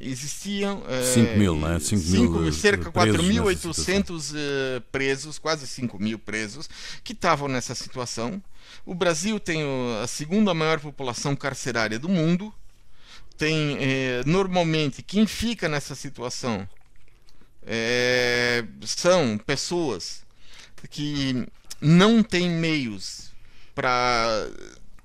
Existiam 0.00 0.82
é, 0.88 1.02
5 1.02 1.38
mil, 1.38 1.56
né? 1.56 1.78
5 1.78 2.10
mil, 2.10 2.52
cerca 2.52 2.84
de 2.84 2.90
4.800 2.90 4.34
uh, 4.34 4.80
presos, 4.92 5.38
quase 5.38 5.66
5 5.66 5.98
mil 5.98 6.18
presos, 6.18 6.68
que 7.02 7.12
estavam 7.12 7.48
nessa 7.48 7.74
situação. 7.74 8.42
O 8.84 8.94
Brasil 8.94 9.38
tem 9.38 9.62
a 10.02 10.06
segunda 10.06 10.52
maior 10.52 10.80
população 10.80 11.34
carcerária 11.34 11.98
do 11.98 12.08
mundo. 12.08 12.52
Tem 13.38 13.76
é, 13.80 14.22
normalmente 14.26 15.02
quem 15.02 15.26
fica 15.26 15.68
nessa 15.68 15.94
situação 15.94 16.68
é, 17.66 18.64
são 18.82 19.36
pessoas 19.36 20.24
que 20.88 21.46
não 21.80 22.22
têm 22.22 22.48
meios 22.48 23.32
para 23.74 24.48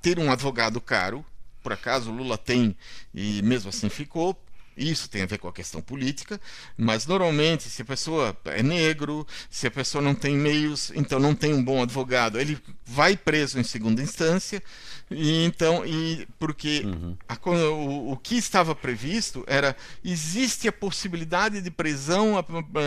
ter 0.01 0.19
um 0.19 0.31
advogado 0.31 0.79
caro. 0.79 1.25
Por 1.63 1.73
acaso 1.73 2.11
Lula 2.11 2.37
tem 2.37 2.75
e 3.13 3.41
mesmo 3.41 3.69
assim 3.69 3.89
ficou. 3.89 4.39
Isso 4.77 5.09
tem 5.09 5.21
a 5.21 5.25
ver 5.25 5.37
com 5.37 5.49
a 5.49 5.53
questão 5.53 5.81
política, 5.81 6.39
mas 6.77 7.05
normalmente, 7.05 7.69
se 7.69 7.81
a 7.81 7.85
pessoa 7.85 8.35
é 8.45 8.63
negro, 8.63 9.27
se 9.49 9.67
a 9.67 9.71
pessoa 9.71 10.01
não 10.01 10.15
tem 10.15 10.35
meios, 10.35 10.91
então 10.95 11.19
não 11.19 11.35
tem 11.35 11.53
um 11.53 11.63
bom 11.63 11.83
advogado, 11.83 12.39
ele 12.39 12.57
vai 12.85 13.17
preso 13.17 13.59
em 13.59 13.63
segunda 13.63 14.01
instância, 14.01 14.63
e 15.11 15.45
então, 15.45 15.85
e 15.85 16.27
porque 16.39 16.81
uhum. 16.85 17.15
a, 17.27 17.37
o, 17.69 18.11
o, 18.13 18.17
que 18.17 18.35
estava 18.35 18.73
previsto 18.73 19.43
era 19.47 19.75
existe 20.03 20.67
a 20.67 20.71
possibilidade 20.71 21.61
de 21.61 21.69
prisão 21.69 22.33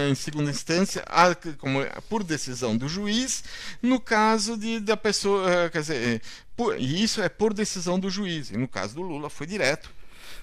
em 0.08 0.14
segunda 0.14 0.50
instância, 0.50 1.04
a, 1.06 1.34
como, 1.58 1.80
por 2.08 2.24
decisão 2.24 2.76
do 2.76 2.88
juiz, 2.88 3.44
no 3.82 4.00
caso 4.00 4.56
de 4.56 4.80
da 4.80 4.96
pessoa, 4.96 5.50
eh, 5.50 5.70
quer 5.70 5.80
dizer, 5.80 6.16
eh, 6.16 6.20
por, 6.56 6.78
e 6.78 7.02
isso 7.02 7.20
é 7.20 7.28
por 7.28 7.52
decisão 7.52 7.98
do 7.98 8.08
juiz, 8.08 8.50
e 8.50 8.56
no 8.56 8.68
caso 8.68 8.94
do 8.94 9.02
Lula 9.02 9.28
foi 9.28 9.46
direto 9.46 9.90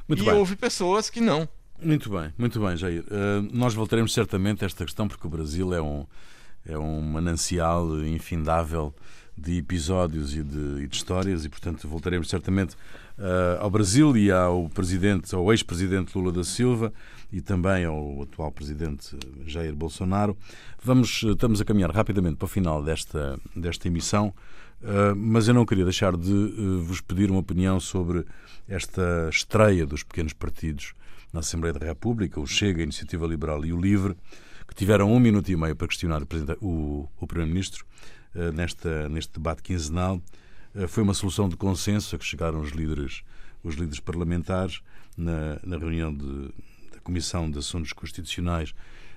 muito 0.07 0.23
e 0.23 0.25
bem. 0.25 0.35
houve 0.35 0.55
pessoas 0.55 1.09
que 1.09 1.21
não. 1.21 1.47
Muito 1.81 2.09
bem, 2.11 2.31
muito 2.37 2.59
bem, 2.59 2.77
Jair. 2.77 3.03
Uh, 3.03 3.41
nós 3.51 3.73
voltaremos 3.73 4.13
certamente 4.13 4.63
a 4.63 4.67
esta 4.67 4.85
questão 4.85 5.07
porque 5.07 5.25
o 5.25 5.29
Brasil 5.29 5.73
é 5.73 5.81
um, 5.81 6.05
é 6.65 6.77
um 6.77 7.01
manancial 7.01 8.03
infindável 8.05 8.93
de 9.37 9.57
episódios 9.57 10.35
e 10.35 10.43
de, 10.43 10.83
e 10.83 10.87
de 10.87 10.95
histórias 10.95 11.45
e, 11.45 11.49
portanto, 11.49 11.87
voltaremos 11.87 12.29
certamente 12.29 12.75
ao 13.59 13.69
Brasil 13.69 14.15
e 14.17 14.31
ao 14.31 14.67
presidente, 14.69 15.33
ao 15.35 15.51
ex-presidente 15.51 16.17
Lula 16.17 16.31
da 16.31 16.43
Silva 16.43 16.91
e 17.31 17.39
também 17.39 17.85
ao 17.85 18.23
atual 18.23 18.51
presidente 18.51 19.15
Jair 19.45 19.75
Bolsonaro. 19.75 20.35
Vamos, 20.83 21.23
estamos 21.23 21.61
a 21.61 21.65
caminhar 21.65 21.91
rapidamente 21.91 22.37
para 22.37 22.45
o 22.45 22.49
final 22.49 22.83
desta, 22.83 23.39
desta 23.55 23.87
emissão, 23.87 24.33
mas 25.15 25.47
eu 25.47 25.53
não 25.53 25.65
queria 25.65 25.83
deixar 25.83 26.17
de 26.17 26.79
vos 26.83 26.99
pedir 26.99 27.29
uma 27.29 27.39
opinião 27.39 27.79
sobre 27.79 28.25
esta 28.67 29.29
estreia 29.29 29.85
dos 29.85 30.03
pequenos 30.03 30.33
partidos 30.33 30.93
na 31.31 31.41
Assembleia 31.41 31.73
da 31.73 31.85
República, 31.85 32.39
o 32.39 32.47
Chega, 32.47 32.81
a 32.81 32.83
Iniciativa 32.83 33.25
Liberal 33.27 33.63
e 33.63 33.71
o 33.71 33.79
Livre, 33.79 34.15
que 34.71 34.75
tiveram 34.75 35.11
um 35.11 35.19
minuto 35.19 35.51
e 35.51 35.55
meio 35.57 35.75
para 35.75 35.85
questionar 35.85 36.23
o, 36.61 37.09
o 37.19 37.27
Primeiro-Ministro 37.27 37.85
uh, 38.33 39.09
neste 39.09 39.33
debate 39.33 39.61
quinzenal. 39.61 40.21
Uh, 40.73 40.87
foi 40.87 41.03
uma 41.03 41.13
solução 41.13 41.49
de 41.49 41.57
consenso 41.57 42.15
a 42.15 42.19
que 42.19 42.23
chegaram 42.23 42.61
os 42.61 42.69
líderes, 42.69 43.21
os 43.61 43.75
líderes 43.75 43.99
parlamentares 43.99 44.81
na, 45.17 45.59
na 45.61 45.77
reunião 45.77 46.15
de, 46.15 46.53
da 46.89 47.01
Comissão 47.03 47.51
de 47.51 47.59
Assuntos 47.59 47.91
Constitucionais, 47.91 48.73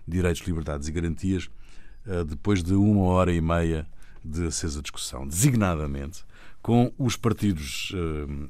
Direitos, 0.06 0.42
Liberdades 0.42 0.88
e 0.88 0.92
Garantias, 0.92 1.48
uh, 2.04 2.24
depois 2.24 2.60
de 2.60 2.74
uma 2.74 3.04
hora 3.04 3.32
e 3.32 3.40
meia 3.40 3.86
de 4.24 4.48
acesa 4.48 4.82
discussão, 4.82 5.24
designadamente 5.24 6.24
com 6.60 6.90
os 6.98 7.14
partidos 7.14 7.92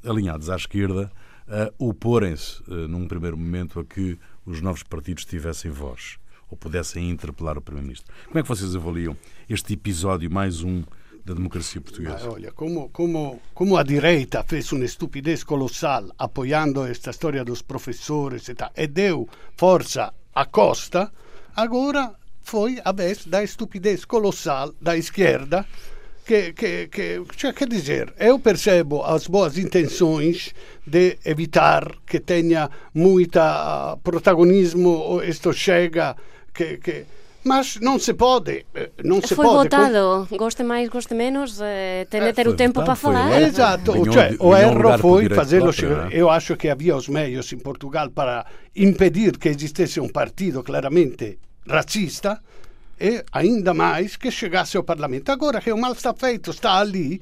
alinhados 0.08 0.48
à 0.48 0.54
esquerda 0.54 1.10
a 1.48 1.72
oporem-se, 1.76 2.62
num 2.88 3.08
primeiro 3.08 3.36
momento, 3.36 3.80
a 3.80 3.84
que 3.84 4.16
os 4.46 4.60
novos 4.60 4.84
partidos 4.84 5.24
tivessem 5.24 5.68
voz 5.68 6.16
ou 6.54 6.56
pudessem 6.56 7.10
interpelar 7.10 7.58
o 7.58 7.60
Primeiro-Ministro. 7.60 8.14
Como 8.26 8.38
é 8.38 8.42
que 8.42 8.48
vocês 8.48 8.74
avaliam 8.74 9.16
este 9.48 9.74
episódio, 9.74 10.30
mais 10.30 10.62
um, 10.62 10.82
da 11.24 11.34
democracia 11.34 11.80
portuguesa? 11.80 12.30
olha, 12.30 12.52
como, 12.52 12.88
como, 12.90 13.40
como 13.52 13.76
a 13.76 13.82
direita 13.82 14.42
fez 14.44 14.70
uma 14.72 14.84
estupidez 14.84 15.42
colossal 15.42 16.10
apoiando 16.18 16.84
esta 16.84 17.10
história 17.10 17.44
dos 17.44 17.60
professores 17.60 18.48
e, 18.48 18.54
tal, 18.54 18.70
e 18.76 18.86
deu 18.86 19.28
força 19.56 20.14
à 20.34 20.46
Costa, 20.46 21.12
agora 21.56 22.14
foi 22.42 22.80
a 22.84 22.92
vez 22.92 23.26
da 23.26 23.42
estupidez 23.42 24.04
colossal 24.04 24.72
da 24.80 24.96
esquerda 24.96 25.66
que, 26.24 26.54
que, 26.54 26.88
que, 26.88 27.22
cioè, 27.36 27.52
quer 27.52 27.68
dizer, 27.68 28.14
eu 28.18 28.38
percebo 28.38 29.02
as 29.02 29.26
boas 29.26 29.58
intenções 29.58 30.54
de 30.86 31.18
evitar 31.24 31.86
que 32.06 32.18
tenha 32.18 32.70
muito 32.94 33.38
protagonismo 34.02 35.20
isto 35.22 35.52
chega 35.52 36.16
que, 36.54 36.78
que 36.78 37.06
mas 37.44 37.76
non 37.84 38.00
se 38.00 38.16
pode 38.16 38.64
non 39.04 39.20
se 39.20 39.36
foi 39.36 39.44
pode 39.44 39.68
votado. 39.68 40.24
con... 40.24 40.40
goste 40.40 40.64
máis, 40.64 40.88
goste 40.88 41.12
menos 41.12 41.60
eh, 41.60 42.08
ten 42.08 42.24
de 42.24 42.32
ter 42.32 42.48
o 42.48 42.56
tempo 42.56 42.80
para 42.80 42.96
falar. 42.96 43.36
esatto, 43.44 43.92
cioè, 44.08 44.32
o 44.40 44.56
erro 44.56 44.96
foi 44.96 45.28
facelo 45.28 45.70
eu 46.08 46.32
acho 46.32 46.56
que 46.56 46.72
havia 46.72 46.96
os 46.96 47.12
meios 47.12 47.52
in 47.52 47.60
Portugal 47.60 48.08
para 48.16 48.48
impedir 48.72 49.36
que 49.36 49.52
existisse 49.52 50.00
un 50.00 50.08
partido 50.08 50.64
claramente 50.64 51.36
racista 51.68 52.40
e 52.96 53.20
ainda 53.32 53.74
mais 53.74 54.16
que 54.16 54.30
chegasse 54.30 54.76
ao 54.80 54.84
Parlamento. 54.84 55.28
Agora 55.28 55.60
que 55.60 55.72
o 55.72 55.76
mal 55.76 55.92
está 55.92 56.14
feito 56.14 56.50
está 56.50 56.80
ali 56.80 57.20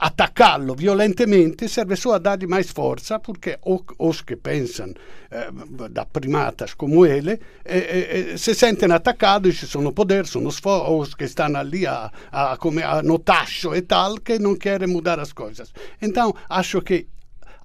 attaccarlo 0.00 0.74
violentemente 0.74 1.66
serve 1.66 1.96
só 1.96 2.12
a 2.12 2.18
dargli 2.18 2.46
mais 2.46 2.70
forza 2.70 3.18
perché 3.18 3.58
os 3.62 4.22
che 4.22 4.36
pensano 4.36 4.92
eh, 5.28 5.48
da 5.90 6.06
primatas 6.06 6.76
come 6.76 7.08
ele 7.08 7.40
eh, 7.62 8.30
eh, 8.32 8.36
se 8.36 8.54
sentono 8.54 8.94
attaccati 8.94 9.52
ci 9.52 9.66
sono 9.66 9.90
poder 9.90 10.26
sono 10.26 10.50
os 10.62 11.14
che 11.16 11.26
stanno 11.26 11.60
lì 11.62 11.84
a, 11.84 12.10
a, 12.30 12.56
come 12.56 12.82
a 12.82 13.00
notascio 13.00 13.72
e 13.72 13.86
tal 13.86 14.22
che 14.22 14.38
non 14.38 14.56
querem 14.56 14.90
mudar 14.90 15.18
as 15.18 15.32
coisas 15.32 15.72
então 15.98 16.32
acho 16.48 16.80
que 16.80 17.08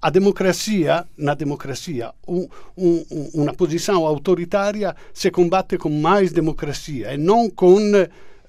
a 0.06 0.10
democracia, 0.10 1.08
na 1.18 1.34
democracia, 1.34 2.14
um, 2.28 2.46
um, 2.76 3.30
uma 3.36 3.54
posição 3.54 4.06
autoritária 4.06 4.94
se 5.14 5.32
combate 5.32 5.78
com 5.78 5.90
mais 5.90 6.34
democracia 6.34 7.14
e 7.14 7.18
não 7.18 7.50
com 7.50 7.80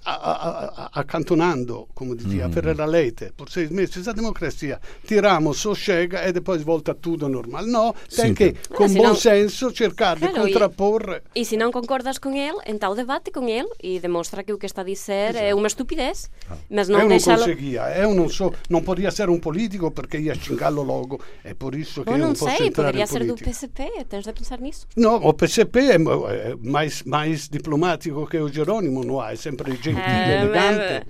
accantonando, 0.05 1.89
come 1.95 2.15
dizia 2.15 2.49
mm. 2.49 2.53
Ferreira 2.53 2.85
Leite, 2.85 3.33
por 3.37 3.49
seis 3.49 3.71
meses 3.71 4.07
a 4.07 4.13
democracia, 4.13 4.81
tiramos 5.07 5.65
o 5.65 5.75
chega 5.75 6.29
e 6.29 6.33
depois 6.33 6.63
volta 6.63 6.95
tudo 6.95 7.29
normal. 7.29 7.67
No, 7.67 7.95
tem 8.15 8.35
que, 8.35 8.55
com 8.69 8.87
bom 8.89 9.03
não... 9.03 9.15
senso, 9.15 9.75
cercar 9.75 10.19
claro, 10.19 10.35
de 10.35 10.41
contrapor. 10.41 11.23
E, 11.35 11.41
e 11.41 11.45
se 11.45 11.57
não 11.57 11.73
concordas 11.73 12.19
com 12.19 12.35
ele, 12.37 12.59
então 12.67 12.95
debate 12.95 13.31
com 13.31 13.49
ele 13.49 13.69
e 13.83 13.99
demonstra 13.99 14.45
que 14.45 14.53
o 14.53 14.59
que 14.59 14.67
está 14.67 14.83
a 14.83 14.85
dizer 14.85 15.31
Exato. 15.31 15.45
é 15.45 15.55
uma 15.55 15.67
estupidez. 15.67 16.31
Ah. 16.51 16.57
Mas 16.69 16.89
não 16.89 17.01
eu 17.01 17.09
não 17.09 17.19
conseguia, 17.19 17.83
eu 17.97 18.15
não 18.15 18.29
sou, 18.29 18.55
não 18.69 18.83
podia 18.83 19.11
ser 19.11 19.31
um 19.31 19.39
político 19.39 19.91
porque 19.91 20.19
ia 20.19 20.35
xingá-lo 20.35 20.83
logo. 20.83 21.21
É 21.43 21.55
por 21.55 21.75
isso 21.75 22.05
que 22.05 22.11
eu 22.11 22.19
não, 22.19 22.29
não 22.29 22.35
posso 22.35 22.57
sei, 22.57 22.71
poderia 22.71 23.07
ser 23.07 23.25
do 23.25 23.35
PCP, 23.35 24.05
tens 24.09 24.25
de 24.25 24.33
pensar 24.33 24.61
nisso. 24.61 24.87
Não, 24.97 25.17
o 25.17 25.33
PCP 25.33 25.81
é, 25.81 25.95
é 25.95 26.57
mais, 26.63 27.03
mais 27.05 27.49
diplomático 27.49 28.27
que 28.27 28.39
o 28.39 28.49
Jerônimo, 28.49 29.03
não 29.03 29.21
há, 29.21 29.33
é 29.33 29.37
sempre 29.37 29.73
gente 29.95 30.09
gentile, 30.09 30.33
elegante. 30.33 31.07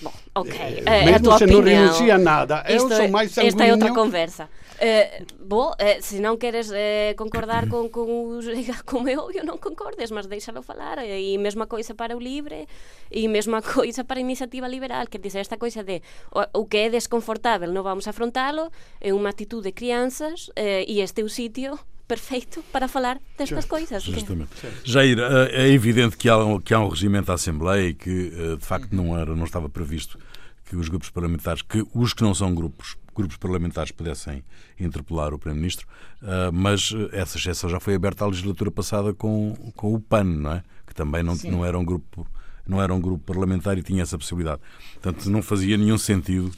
Bom, 0.00 0.12
ok, 0.34 0.82
eh, 0.86 1.10
é 1.10 1.14
a 1.14 1.20
tua 1.20 1.38
se 1.38 1.44
opinião. 1.44 1.62
não 1.62 1.70
renuncia 1.70 2.14
a 2.14 2.18
nada. 2.18 2.64
Eu 2.68 2.80
sou 2.80 3.08
mais 3.08 3.32
sanguíneo. 3.32 3.48
Esta 3.48 3.64
é 3.64 3.72
outra 3.72 3.92
conversa. 3.92 4.48
Uh, 4.78 5.26
bom, 5.44 5.70
uh, 5.72 5.74
se 6.00 6.20
não 6.20 6.36
queres 6.36 6.70
uh, 6.70 6.74
concordar 7.16 7.68
com, 7.68 7.88
com 7.88 8.38
os 8.38 8.46
como 8.86 9.08
eu, 9.08 9.28
eu 9.32 9.44
não 9.44 9.58
concordes, 9.58 10.10
mas 10.12 10.26
deixa-lo 10.26 10.62
falar. 10.62 11.04
E 11.04 11.36
mesma 11.36 11.66
coisa 11.66 11.94
para 11.94 12.16
o 12.16 12.20
livre 12.20 12.68
e 13.10 13.26
mesma 13.26 13.60
coisa 13.74 14.04
para 14.04 14.18
a 14.18 14.20
iniciativa 14.20 14.68
liberal. 14.68 15.06
Quer 15.08 15.18
dizer, 15.18 15.40
esta 15.40 15.56
coisa 15.56 15.82
de 15.82 16.00
o, 16.32 16.60
o 16.60 16.66
que 16.66 16.76
é 16.76 16.90
desconfortável 16.90 17.72
não 17.72 17.82
vamos 17.82 18.06
afrontá-lo, 18.06 18.70
é 19.00 19.12
uma 19.12 19.30
atitude 19.30 19.64
de 19.64 19.72
crianças 19.72 20.48
e 20.86 21.00
este 21.00 21.22
é 21.22 21.24
o 21.24 21.28
sítio 21.28 21.78
perfeito 22.08 22.64
para 22.72 22.88
falar 22.88 23.20
destas 23.36 23.66
coisas. 23.66 24.02
Justamente. 24.02 24.50
Jair, 24.82 25.18
eh, 25.18 25.66
é 25.66 25.68
evidente 25.68 26.16
que 26.16 26.28
há, 26.28 26.38
um, 26.38 26.58
que 26.58 26.72
há 26.72 26.80
um 26.80 26.88
regimento 26.88 27.26
da 27.26 27.34
Assembleia 27.34 27.90
e 27.90 27.94
que, 27.94 28.32
eh, 28.34 28.56
de 28.56 28.64
facto, 28.64 28.90
não, 28.92 29.16
era, 29.16 29.36
não 29.36 29.44
estava 29.44 29.68
previsto 29.68 30.18
que 30.64 30.74
os 30.74 30.88
grupos 30.88 31.10
parlamentares, 31.10 31.60
que 31.60 31.86
os 31.94 32.14
que 32.14 32.22
não 32.22 32.34
são 32.34 32.54
grupos, 32.54 32.96
grupos 33.14 33.36
parlamentares 33.36 33.92
pudessem 33.92 34.42
interpelar 34.80 35.34
o 35.34 35.38
Primeiro-Ministro, 35.38 35.86
eh, 36.22 36.50
mas 36.50 36.94
essa 37.12 37.36
exceção 37.36 37.68
já 37.68 37.78
foi 37.78 37.94
aberta 37.94 38.24
à 38.24 38.26
legislatura 38.26 38.70
passada 38.70 39.12
com, 39.12 39.54
com 39.76 39.92
o 39.92 40.00
PAN, 40.00 40.24
não 40.24 40.52
é? 40.52 40.62
Que 40.86 40.94
também 40.94 41.22
não, 41.22 41.36
não 41.44 41.64
era 41.64 41.78
um 41.78 41.84
grupo 41.84 42.26
não 42.66 42.82
era 42.82 42.92
um 42.92 43.00
grupo 43.00 43.24
parlamentar 43.24 43.78
e 43.78 43.82
tinha 43.82 44.02
essa 44.02 44.18
possibilidade. 44.18 44.60
Portanto, 44.92 45.30
não 45.30 45.40
fazia 45.40 45.74
nenhum 45.78 45.96
sentido 45.96 46.52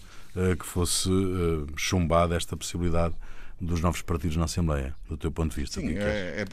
que 0.58 0.66
fosse 0.66 1.08
chumbada 1.76 2.34
esta 2.34 2.56
possibilidade 2.56 3.14
dos 3.60 3.80
novos 3.80 4.00
partidos 4.00 4.36
na 4.36 4.44
Assembleia, 4.44 4.94
do 5.06 5.18
teu 5.18 5.30
ponto 5.30 5.54
de 5.54 5.60
vista? 5.60 5.80
Sim, 5.80 5.94
é, 5.98 6.44
é, 6.44 6.46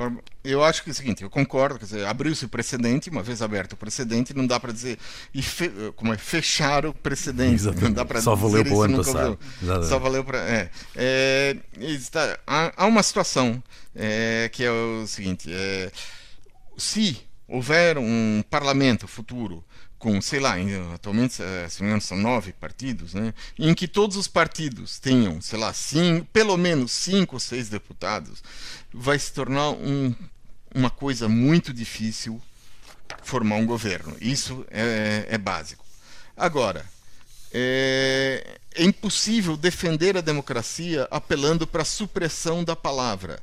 eu 0.43 0.61
acho 0.61 0.83
que 0.83 0.89
é 0.89 0.91
o 0.91 0.93
seguinte, 0.93 1.23
eu 1.23 1.29
concordo, 1.29 1.79
quer 1.79 1.85
dizer, 1.85 2.05
abriu-se 2.05 2.43
o 2.43 2.49
precedente, 2.49 3.09
uma 3.09 3.23
vez 3.23 3.41
aberto 3.41 3.73
o 3.73 3.77
precedente, 3.77 4.35
não 4.35 4.45
dá 4.45 4.59
para 4.59 4.73
dizer 4.73 4.99
e 5.33 5.41
fe, 5.41 5.71
como 5.95 6.13
é 6.13 6.17
fechar 6.17 6.85
o 6.85 6.93
precedente, 6.93 7.55
Exatamente. 7.55 7.83
não 7.85 7.93
dá 7.93 8.03
para 8.03 8.21
Só 8.21 8.35
valeu 8.35 8.65
para 8.65 8.73
o 8.73 8.81
ano 8.81 8.97
passado. 8.97 9.39
Só 9.87 9.97
valeu 9.97 10.23
para 10.23 10.39
é, 10.39 10.69
é 10.95 11.57
está, 11.79 12.37
há, 12.45 12.73
há, 12.75 12.85
uma 12.85 13.01
situação 13.01 13.63
é, 13.95 14.49
que 14.51 14.65
é 14.65 14.71
o 14.71 15.07
seguinte, 15.07 15.49
é, 15.49 15.89
se 16.77 17.17
houver 17.47 17.97
um 17.97 18.43
parlamento 18.49 19.07
futuro 19.07 19.63
com, 19.97 20.21
sei 20.21 20.39
lá, 20.39 20.55
atualmente, 20.93 21.41
eh, 21.41 21.67
são 21.99 22.17
nove 22.17 22.53
partidos, 22.53 23.13
né, 23.13 23.33
em 23.57 23.73
que 23.73 23.87
todos 23.87 24.15
os 24.15 24.27
partidos 24.27 24.99
tenham, 24.99 25.41
sei 25.41 25.57
lá, 25.57 25.73
cinco, 25.73 26.27
pelo 26.31 26.55
menos 26.55 26.91
cinco 26.91 27.35
ou 27.35 27.39
seis 27.39 27.67
deputados, 27.67 28.43
vai 28.93 29.17
se 29.17 29.33
tornar 29.33 29.71
um, 29.71 30.13
uma 30.73 30.89
coisa 30.89 31.27
muito 31.27 31.73
difícil 31.73 32.41
formar 33.23 33.55
um 33.55 33.65
governo. 33.65 34.15
Isso 34.21 34.65
é, 34.69 35.25
é 35.29 35.37
básico. 35.37 35.83
Agora, 36.35 36.85
é, 37.51 38.59
é 38.75 38.83
impossível 38.83 39.57
defender 39.57 40.15
a 40.15 40.21
democracia 40.21 41.07
apelando 41.09 41.65
para 41.65 41.81
a 41.81 41.85
supressão 41.85 42.63
da 42.63 42.75
palavra. 42.75 43.39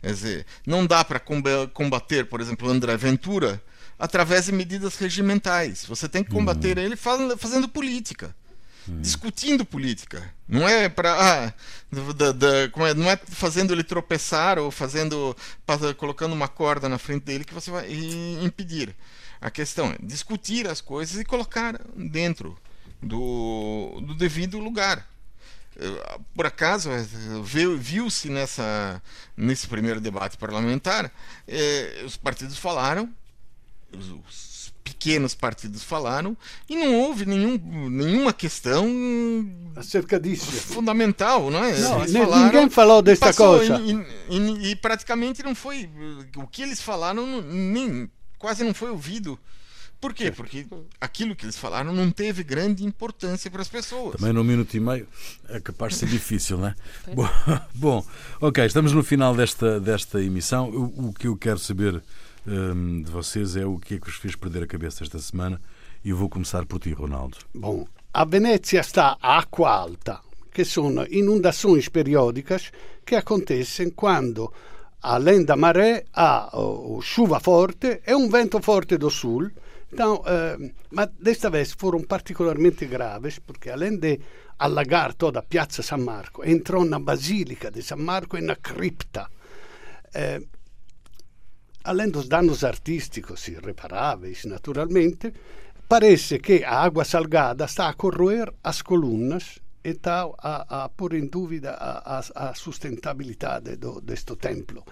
Quer 0.00 0.12
dizer, 0.12 0.46
não 0.66 0.86
dá 0.86 1.04
para 1.04 1.20
combater, 1.20 2.24
por 2.26 2.40
exemplo, 2.40 2.68
André 2.68 2.96
Ventura 2.96 3.62
através 4.00 4.46
de 4.46 4.52
medidas 4.52 4.96
regimentais. 4.96 5.84
Você 5.84 6.08
tem 6.08 6.24
que 6.24 6.30
combater 6.30 6.78
uhum. 6.78 6.84
ele 6.84 6.96
fazendo, 6.96 7.68
política. 7.68 8.34
Uhum. 8.88 9.02
Discutindo 9.02 9.64
política. 9.64 10.32
Não 10.48 10.66
é 10.66 10.88
para. 10.88 11.12
Ah, 11.12 11.54
é, 12.88 12.94
não 12.94 13.10
é 13.10 13.16
fazendo 13.16 13.74
ele 13.74 13.84
tropeçar 13.84 14.58
ou 14.58 14.70
fazendo. 14.70 15.36
colocando 15.98 16.32
uma 16.32 16.48
corda 16.48 16.88
na 16.88 16.96
frente 16.96 17.24
dele 17.24 17.44
que 17.44 17.54
você 17.54 17.70
vai 17.70 17.86
impedir. 18.42 18.96
A 19.38 19.50
questão 19.50 19.92
é 19.92 19.96
discutir 20.02 20.66
as 20.66 20.80
coisas 20.80 21.20
e 21.20 21.24
colocar 21.24 21.78
dentro 21.94 22.58
do, 23.02 24.00
do 24.02 24.14
devido 24.14 24.58
lugar 24.58 25.06
por 26.34 26.44
acaso 26.44 26.90
viu-se 27.78 28.28
nessa 28.28 29.00
nesse 29.36 29.66
primeiro 29.66 30.00
debate 30.00 30.36
parlamentar 30.36 31.10
eh, 31.48 32.02
os 32.04 32.16
partidos 32.16 32.58
falaram 32.58 33.10
os 33.96 34.72
pequenos 34.82 35.34
partidos 35.34 35.82
falaram 35.82 36.36
e 36.68 36.76
não 36.76 36.94
houve 37.00 37.24
nenhum, 37.24 37.58
nenhuma 37.88 38.32
questão 38.32 38.86
acerca 39.76 40.18
disso 40.18 40.50
fundamental, 40.52 41.50
não 41.50 41.64
é? 41.64 41.78
Não, 41.78 42.06
falaram, 42.06 42.44
ninguém 42.44 42.70
falou 42.70 43.00
desta 43.00 43.32
coisa 43.32 43.80
e, 43.80 43.92
e, 44.28 44.70
e, 44.70 44.76
praticamente 44.76 45.42
não 45.42 45.54
foi 45.54 45.88
o 46.36 46.46
que 46.46 46.62
eles 46.62 46.80
falaram 46.80 47.40
nem 47.42 48.10
quase 48.38 48.64
não 48.64 48.74
foi 48.74 48.90
ouvido. 48.90 49.38
Por 50.00 50.14
quê? 50.14 50.32
Porque 50.32 50.66
aquilo 50.98 51.36
que 51.36 51.44
eles 51.44 51.58
falaram 51.58 51.92
não 51.92 52.10
teve 52.10 52.42
grande 52.42 52.84
importância 52.84 53.50
para 53.50 53.60
as 53.60 53.68
pessoas. 53.68 54.16
Também 54.16 54.32
num 54.32 54.42
minuto 54.42 54.74
e 54.74 54.80
meio 54.80 55.06
é 55.46 55.60
capaz 55.60 55.92
de 55.92 55.98
ser 55.98 56.06
difícil, 56.08 56.56
não 56.56 56.68
é? 56.68 56.74
Bom, 57.14 57.28
bom, 57.74 58.06
ok, 58.40 58.64
estamos 58.64 58.92
no 58.94 59.04
final 59.04 59.36
desta, 59.36 59.78
desta 59.78 60.22
emissão. 60.22 60.70
O, 60.70 61.08
o 61.08 61.12
que 61.12 61.26
eu 61.26 61.36
quero 61.36 61.58
saber 61.58 62.02
um, 62.50 63.02
de 63.02 63.10
vocês 63.10 63.56
é 63.56 63.64
o 63.64 63.78
que 63.78 63.94
é 63.94 63.98
que 63.98 64.06
vos 64.06 64.16
fez 64.16 64.34
perder 64.34 64.64
a 64.64 64.66
cabeça 64.66 65.04
esta 65.04 65.18
semana 65.18 65.60
e 66.04 66.12
vou 66.12 66.28
começar 66.28 66.66
por 66.66 66.80
ti, 66.80 66.92
Ronaldo. 66.92 67.38
Bom, 67.54 67.86
a 68.12 68.24
Venezia 68.24 68.80
está 68.80 69.16
a 69.20 69.38
acqua 69.38 69.70
alta, 69.70 70.20
che 70.52 70.64
sono 70.64 71.06
inundações 71.08 71.88
periódicas 71.88 72.72
che 73.04 73.16
acontecem 73.16 73.90
quando, 73.90 74.52
além 75.02 75.44
da 75.44 75.56
maré, 75.56 76.04
há 76.12 76.50
chuva 77.00 77.38
forte 77.38 78.02
e 78.06 78.14
um 78.14 78.28
vento 78.28 78.60
forte 78.60 78.98
do 78.98 79.10
sul. 79.10 79.50
Então, 79.92 80.22
uh, 80.22 80.72
mas 80.90 81.10
desta 81.18 81.50
vez 81.50 81.72
foram 81.72 82.02
particularmente 82.02 82.86
graves, 82.86 83.40
porque 83.40 83.70
além 83.70 83.98
de 83.98 84.20
allagar 84.58 85.14
toda 85.14 85.40
a 85.40 85.42
Piazza 85.42 85.82
San 85.82 85.98
Marco, 85.98 86.44
entrou 86.44 86.84
na 86.84 87.00
Basílica 87.00 87.70
de 87.70 87.82
San 87.82 87.96
Marco 87.96 88.36
e 88.36 88.40
na 88.40 88.56
cripta. 88.56 89.28
Uh, 90.14 90.59
além 91.84 92.10
dos 92.10 92.28
danos 92.28 92.64
artísticos 92.64 93.48
irreparáveis, 93.48 94.44
naturalmente, 94.44 95.32
parece 95.88 96.38
que 96.38 96.62
a 96.64 96.74
água 96.82 97.04
salgada 97.04 97.64
está 97.64 97.88
a 97.88 97.94
corroer 97.94 98.52
as 98.62 98.82
colunas 98.82 99.58
e 99.82 99.90
está 99.90 100.28
a, 100.38 100.84
a 100.84 100.88
pôr 100.88 101.14
em 101.14 101.26
dúvida 101.26 101.72
a, 101.72 102.18
a, 102.18 102.54
sustentabilidade 102.54 103.76
do, 103.76 104.00
deste 104.00 104.36
templo. 104.36 104.84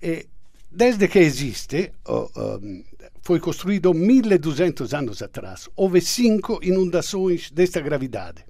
E 0.00 0.26
desde 0.70 1.08
que 1.08 1.18
existe, 1.18 1.92
oh, 2.06 2.30
um, 2.36 2.84
foi 3.20 3.40
construído 3.40 3.92
1200 3.92 4.94
anos 4.94 5.22
atrás, 5.22 5.68
houve 5.76 6.00
cinco 6.00 6.60
inundações 6.62 7.50
desta 7.50 7.80
gravidade. 7.80 8.44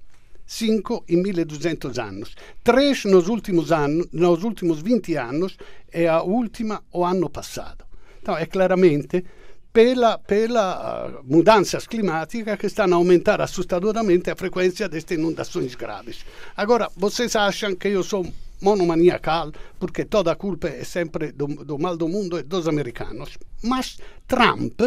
5 0.46 1.05
em 1.09 1.22
1200 1.22 1.98
anos, 1.98 2.35
3 2.62 3.05
nos 3.07 3.28
últimos, 3.28 3.72
anos, 3.72 4.07
nos 4.12 4.42
últimos 4.44 4.83
20 4.83 5.16
anos 5.16 5.57
e 5.92 6.07
a 6.07 6.22
última 6.22 6.83
o 6.92 7.05
ano 7.05 7.28
passado. 7.31 7.85
Então, 8.20 8.37
é 8.37 8.46
claramente 8.46 9.24
pela, 9.72 10.18
pela 10.18 11.09
uh, 11.09 11.24
mudanças 11.24 11.87
climáticas 11.87 12.59
que 12.59 12.66
estão 12.66 12.92
a 12.92 12.96
aumentar 12.96 13.40
assustadoramente 13.40 14.31
a 14.31 14.37
frequência 14.37 14.88
destas 14.88 15.16
inundações 15.16 15.74
graves. 15.74 16.24
Agora, 16.57 16.90
vocês 16.96 17.35
acham 17.35 17.74
que 17.74 17.88
eu 17.88 18.02
sou 18.02 18.26
monomaniacal 18.61 19.50
porque 19.78 20.05
toda 20.05 20.31
a 20.31 20.37
culpa 20.37 20.68
é 20.68 20.85
sempre 20.85 21.33
do, 21.33 21.46
do 21.46 21.78
mal 21.78 21.96
do 21.96 22.09
mundo 22.09 22.38
e 22.38 22.42
dos 22.42 22.68
americanos. 22.68 23.38
Mas 23.62 23.98
Trump, 24.28 24.81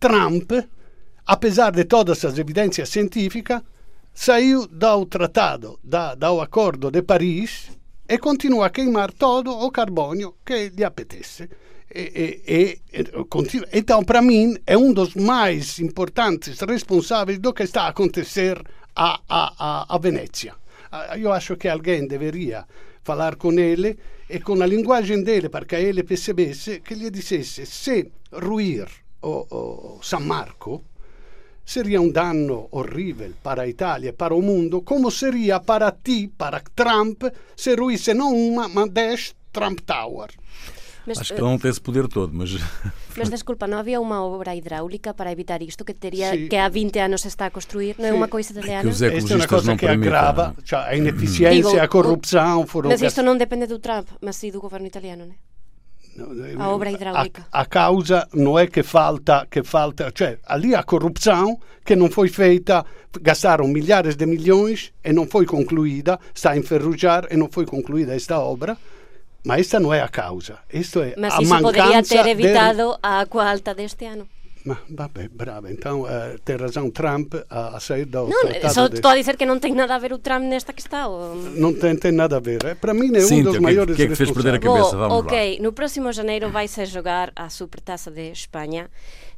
Trump, 0.00 0.52
apesar 1.26 1.70
de 1.70 1.84
todas 1.84 2.24
as 2.24 2.38
evidências 2.38 2.88
científicas, 2.88 3.62
saiu 4.12 4.66
do 4.66 5.06
tratado, 5.06 5.78
da, 5.82 6.14
do 6.14 6.40
acordo 6.40 6.90
de 6.90 7.02
Paris 7.02 7.70
e 8.08 8.18
continua 8.18 8.66
a 8.66 8.70
queimar 8.70 9.12
todo 9.12 9.50
o 9.50 9.70
carbono 9.70 10.34
que 10.44 10.68
lhe 10.70 10.84
apetece. 10.84 11.48
E, 11.92 12.40
e, 12.46 12.54
e. 12.54 12.80
Então, 13.72 14.04
para 14.04 14.22
mim, 14.22 14.56
é 14.66 14.76
um 14.76 14.92
dos 14.92 15.14
mais 15.14 15.78
importantes 15.78 16.60
responsáveis 16.60 17.38
do 17.38 17.52
que 17.52 17.64
está 17.64 17.82
a 17.82 17.88
acontecer 17.88 18.62
a, 18.94 19.20
a, 19.28 19.54
a, 19.58 19.94
a 19.94 19.98
Venezia. 19.98 20.54
Eu 21.18 21.32
acho 21.32 21.56
que 21.56 21.68
alguém 21.68 22.06
deveria 22.06 22.64
falar 23.02 23.36
com 23.36 23.52
ele 23.52 23.98
e 24.28 24.38
com 24.40 24.60
a 24.62 24.66
linguagem 24.66 25.22
dele, 25.22 25.48
para 25.48 25.64
que 25.64 25.76
ele 25.76 26.02
percebesse, 26.02 26.80
que 26.80 26.94
lhe 26.94 27.10
dissesse 27.10 27.66
se 27.66 28.10
ruir 28.32 28.86
o, 29.22 29.96
o 29.98 30.02
San 30.02 30.20
Marco 30.20 30.84
seria 31.70 32.00
um 32.00 32.10
dano 32.10 32.66
horrível 32.72 33.32
para 33.44 33.62
a 33.62 33.68
Itália, 33.68 34.12
para 34.12 34.34
o 34.34 34.42
mundo, 34.42 34.82
como 34.82 35.08
seria 35.08 35.60
para 35.60 35.92
ti, 35.92 36.26
para 36.26 36.60
Trump, 36.74 37.22
se 37.56 37.76
ruísse 37.76 38.12
não 38.12 38.34
uma, 38.34 38.68
mas 38.68 38.90
dez 38.90 39.36
Trump 39.52 39.78
Tower. 39.86 40.30
Mas, 41.06 41.18
Acho 41.18 41.32
que 41.32 41.40
ele 41.40 41.48
não 41.48 41.58
tem 41.58 41.70
esse 41.70 41.80
poder 41.80 42.08
todo, 42.08 42.32
mas... 42.34 42.50
Mas 43.16 43.28
desculpa, 43.28 43.66
não 43.66 43.78
havia 43.78 44.00
uma 44.00 44.24
obra 44.24 44.54
hidráulica 44.54 45.12
para 45.12 45.32
evitar 45.32 45.60
isto 45.62 45.84
que 45.84 45.92
teria 45.92 46.30
sí. 46.30 46.48
que 46.48 46.56
há 46.56 46.68
20 46.68 46.98
anos 47.00 47.22
se 47.22 47.28
está 47.28 47.46
a 47.46 47.50
construir? 47.50 47.96
Não 47.98 48.06
é 48.06 48.12
uma 48.12 48.28
coisa 48.28 48.54
de 48.54 48.70
anos? 48.70 48.82
Que 49.00 49.06
os 49.06 49.30
é 49.30 49.34
uma 49.34 49.48
coisa 49.48 49.76
que 49.76 49.86
agrava 49.86 50.54
cioè, 50.64 50.78
a 50.78 50.96
ineficiência, 50.96 51.70
Digo, 51.70 51.80
a 51.80 51.88
corrupção... 51.88 52.66
Foram 52.66 52.88
mas 52.88 53.02
isto 53.02 53.20
não 53.22 53.36
depende 53.36 53.66
do 53.66 53.80
Trump, 53.80 54.08
mas 54.20 54.36
sim 54.36 54.50
do 54.50 54.60
governo 54.60 54.86
italiano, 54.86 55.26
não 55.26 55.32
é? 55.32 55.49
A 56.56 56.70
obra 56.70 56.90
idraulica. 56.90 57.46
A, 57.50 57.60
a, 57.60 57.66
causa 57.66 58.28
non 58.32 58.58
è 58.58 58.68
che 58.68 58.82
falta, 58.82 59.46
che 59.48 59.62
falta, 59.62 60.10
cioè 60.10 60.38
lì 60.56 60.74
a 60.74 60.84
corruzione 60.84 61.58
che 61.82 61.94
non 61.94 62.10
foi 62.10 62.28
feita, 62.28 62.84
gastaram 63.20 63.70
milhares 63.70 64.16
de 64.16 64.26
milhões 64.26 64.92
e 65.02 65.12
non 65.12 65.26
foi 65.26 65.44
concluída, 65.44 66.18
está 66.34 66.50
a 66.50 66.56
enferrujar 66.56 67.26
e 67.30 67.36
non 67.36 67.48
foi 67.48 67.64
concluída 67.64 68.14
esta 68.14 68.40
obra. 68.40 68.76
Ma 69.42 69.54
questa 69.54 69.78
non 69.78 69.94
è 69.94 69.98
a 69.98 70.08
causa, 70.08 70.62
questo 70.68 71.00
è 71.00 71.14
Ma 71.16 71.28
a 71.28 71.42
si 71.42 71.46
podría 71.46 72.02
ter 72.02 72.26
evitado 72.26 72.90
del... 72.90 72.98
a 73.00 73.18
acqua 73.20 73.48
alta 73.48 73.72
deste 73.72 74.04
ano. 74.04 74.26
Ma 74.64 74.78
vabbè, 74.90 75.28
brava, 75.28 75.72
então 75.72 76.02
uh, 76.02 76.38
tem 76.44 76.56
razão 76.56 76.90
Trump 76.90 77.34
a, 77.48 77.76
a 77.76 77.80
sair 77.80 78.04
do 78.04 78.28
Não, 78.28 78.70
só 78.70 78.86
estou 78.86 79.10
a 79.10 79.16
dizer 79.16 79.36
que 79.36 79.46
não 79.46 79.58
tem 79.58 79.74
nada 79.74 79.94
a 79.94 79.98
ver 79.98 80.12
o 80.12 80.18
Trump 80.18 80.44
nesta 80.44 80.72
questão. 80.72 81.10
Ou... 81.10 81.34
Não 81.34 81.72
tem, 81.72 81.96
tem 81.96 82.12
nada 82.12 82.36
a 82.36 82.40
ver. 82.40 82.62
É, 82.66 82.74
para 82.74 82.92
mim 82.92 83.14
é 83.16 83.20
Sim, 83.20 83.40
um 83.40 83.44
dos 83.44 83.56
que, 83.56 83.60
maiores 83.60 83.96
que 83.96 84.02
é 84.02 84.06
que 84.06 84.14
fez 84.14 84.30
perder 84.30 84.54
a 84.54 84.58
cabeça? 84.58 84.96
Vamos 84.96 85.24
ok, 85.24 85.56
lá. 85.56 85.62
no 85.62 85.72
próximo 85.72 86.12
janeiro 86.12 86.50
vai-se 86.50 86.84
jogar 86.84 87.32
a 87.34 87.48
Supertaça 87.48 88.10
de 88.10 88.32
Espanha 88.32 88.90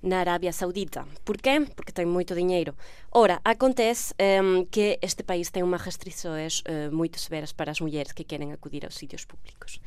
na 0.02 0.18
Arábia 0.18 0.52
Saudita. 0.52 1.06
Porquê? 1.24 1.64
Porque 1.76 1.92
tem 1.92 2.04
muito 2.04 2.34
dinheiro. 2.34 2.74
Ora, 3.12 3.40
acontece 3.44 4.12
um, 4.42 4.64
que 4.64 4.98
este 5.00 5.22
país 5.22 5.50
tem 5.50 5.62
umas 5.62 5.82
restrições 5.82 6.60
uh, 6.60 6.92
muito 6.92 7.20
severas 7.20 7.52
para 7.52 7.70
as 7.70 7.80
mulheres 7.80 8.10
que 8.10 8.24
querem 8.24 8.52
acudir 8.52 8.84
aos 8.84 8.96
sítios 8.96 9.24
públicos. 9.24 9.80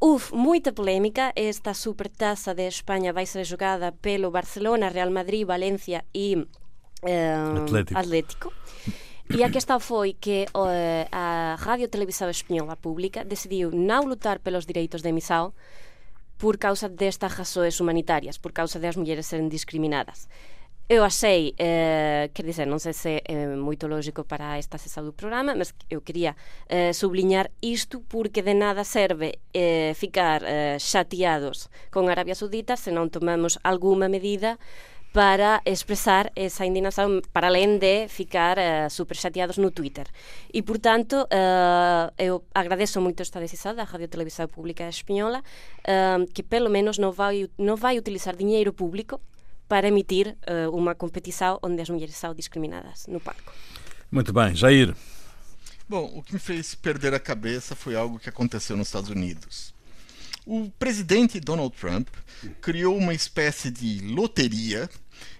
Uf, 0.00 0.32
muita 0.34 0.72
polémica. 0.72 1.30
Esta 1.36 1.74
supertaça 1.74 2.54
de 2.54 2.66
Espanha 2.66 3.12
vai 3.12 3.26
ser 3.26 3.44
jogada 3.44 3.92
pelo 3.92 4.30
Barcelona, 4.30 4.88
Real 4.88 5.10
Madrid, 5.10 5.46
Valência 5.46 6.04
e 6.14 6.46
eh, 7.02 7.34
Atlético. 7.62 7.98
Atlético. 7.98 8.52
E 9.36 9.44
a 9.44 9.50
questão 9.50 9.78
foi 9.78 10.14
que 10.14 10.46
uh, 10.54 11.06
a 11.12 11.56
Rádio 11.60 11.86
Televisão 11.86 12.28
Espanhola 12.28 12.76
Pública 12.76 13.24
decidiu 13.24 13.70
não 13.70 14.02
lutar 14.04 14.40
pelos 14.40 14.66
direitos 14.66 15.02
de 15.02 15.08
emissão 15.08 15.52
por 16.36 16.56
causa 16.56 16.88
destas 16.88 17.32
razões 17.34 17.78
humanitárias, 17.78 18.38
por 18.38 18.50
causa 18.50 18.80
das 18.80 18.96
mulheres 18.96 19.26
serem 19.26 19.48
discriminadas. 19.48 20.26
Eu 20.92 21.04
achei, 21.04 21.54
eh, 21.56 22.30
quer 22.34 22.42
dizer, 22.42 22.66
non 22.66 22.82
sei 22.82 22.90
se 22.90 23.22
é 23.22 23.46
moito 23.54 23.86
lógico 23.86 24.26
para 24.26 24.58
esta 24.58 24.74
sesión 24.74 25.06
do 25.06 25.14
programa, 25.14 25.54
mas 25.54 25.70
eu 25.86 26.02
quería 26.02 26.34
eh, 26.66 26.90
subliñar 26.90 27.54
isto 27.62 28.02
porque 28.02 28.42
de 28.42 28.58
nada 28.58 28.82
serve 28.82 29.38
eh, 29.54 29.94
ficar 29.94 30.42
eh, 30.42 30.82
xateados 30.82 31.70
con 31.94 32.10
Arabia 32.10 32.34
Saudita 32.34 32.74
se 32.74 32.90
non 32.90 33.06
tomamos 33.06 33.62
alguma 33.62 34.10
medida 34.10 34.58
para 35.14 35.62
expresar 35.62 36.34
esa 36.34 36.66
indignación 36.66 37.22
para 37.30 37.54
além 37.54 37.78
de 37.78 38.10
ficar 38.10 38.58
uh, 38.58 38.90
super 38.90 39.14
xateados 39.14 39.58
no 39.58 39.70
Twitter. 39.70 40.06
E, 40.54 40.62
portanto, 40.62 41.26
uh, 41.30 42.10
eu 42.18 42.46
agradeço 42.54 43.02
moito 43.02 43.22
esta 43.22 43.38
decisão 43.38 43.74
da 43.74 43.86
Radio 43.86 44.06
Televisão 44.06 44.46
Pública 44.46 44.90
Espanhola 44.90 45.42
uh, 45.86 46.26
que 46.34 46.42
pelo 46.42 46.70
menos 46.70 46.98
non 46.98 47.14
vai, 47.14 47.46
non 47.58 47.78
vai 47.78 47.94
utilizar 47.94 48.34
dinheiro 48.34 48.74
público 48.74 49.22
para 49.70 49.86
emitir 49.86 50.36
uh, 50.48 50.76
uma 50.76 50.96
competição 50.96 51.56
onde 51.62 51.80
as 51.80 51.88
mulheres 51.88 52.16
são 52.16 52.34
discriminadas 52.34 53.06
no 53.06 53.20
palco. 53.20 53.52
Muito 54.10 54.32
bem, 54.32 54.52
Jair. 54.52 54.96
Bom, 55.88 56.10
o 56.12 56.24
que 56.24 56.32
me 56.34 56.40
fez 56.40 56.74
perder 56.74 57.14
a 57.14 57.20
cabeça 57.20 57.76
foi 57.76 57.94
algo 57.94 58.18
que 58.18 58.28
aconteceu 58.28 58.76
nos 58.76 58.88
Estados 58.88 59.08
Unidos. 59.08 59.72
O 60.44 60.68
presidente 60.76 61.38
Donald 61.38 61.72
Trump 61.76 62.08
criou 62.60 62.98
uma 62.98 63.14
espécie 63.14 63.70
de 63.70 64.00
loteria 64.00 64.90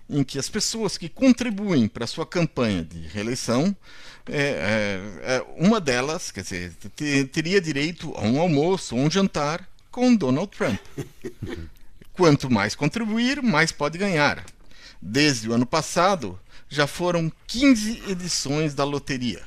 em 0.09 0.23
que 0.23 0.39
as 0.39 0.49
pessoas 0.49 0.97
que 0.97 1.09
contribuem 1.09 1.89
para 1.89 2.05
a 2.05 2.07
sua 2.09 2.25
campanha 2.25 2.85
de 2.85 3.01
reeleição, 3.09 3.75
é, 4.29 5.01
é, 5.25 5.37
é 5.37 5.47
uma 5.57 5.81
delas, 5.81 6.31
quer 6.31 6.43
dizer, 6.43 6.73
teria 7.33 7.61
direito 7.61 8.15
a 8.15 8.21
um 8.23 8.41
almoço 8.41 8.95
ou 8.95 9.03
um 9.03 9.11
jantar 9.11 9.69
com 9.91 10.15
Donald 10.15 10.57
Trump. 10.57 10.79
Quanto 12.13 12.51
mais 12.51 12.75
contribuir, 12.75 13.43
mais 13.43 13.73
pode 13.73 13.99
ganhar. 13.99 14.45
Desde 15.01 15.49
o 15.49 15.53
ano 15.53 15.67
passado, 15.67 16.39
já 16.69 16.87
foram 16.87 17.33
15 17.47 18.03
edições 18.09 18.75
da 18.75 18.85
loteria. 18.85 19.43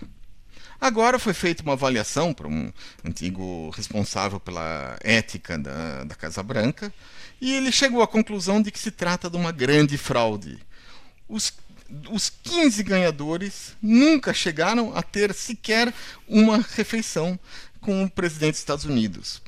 Agora 0.80 1.18
foi 1.18 1.34
feita 1.34 1.64
uma 1.64 1.74
avaliação 1.74 2.34
para 2.34 2.48
um 2.48 2.72
antigo 3.06 3.70
responsável 3.70 4.40
pela 4.40 4.98
ética 5.02 5.58
da, 5.58 6.04
da 6.04 6.16
Casa 6.16 6.44
Branca 6.44 6.94
e 7.40 7.54
ele 7.54 7.72
chegou 7.72 8.02
à 8.02 8.08
conclusão 8.08 8.62
de 8.62 8.70
que 8.70 8.80
se 8.80 8.92
trata 8.92 9.30
de 9.30 9.38
uma 9.38 9.52
grande 9.52 9.98
fraude. 9.98 10.60
Os 11.30 11.54
os 12.10 12.30
15 12.30 12.82
ganhadores 12.84 13.76
nunca 13.82 14.34
chegaram 14.34 14.96
a 14.96 15.04
ter 15.04 15.34
sequer 15.34 15.94
uma 16.28 16.58
refeição 16.58 17.40
com 17.80 18.04
o 18.04 18.10
presidente 18.10 18.54
dos 18.54 18.60
Estados 18.60 18.86
Unidos. 18.86 19.42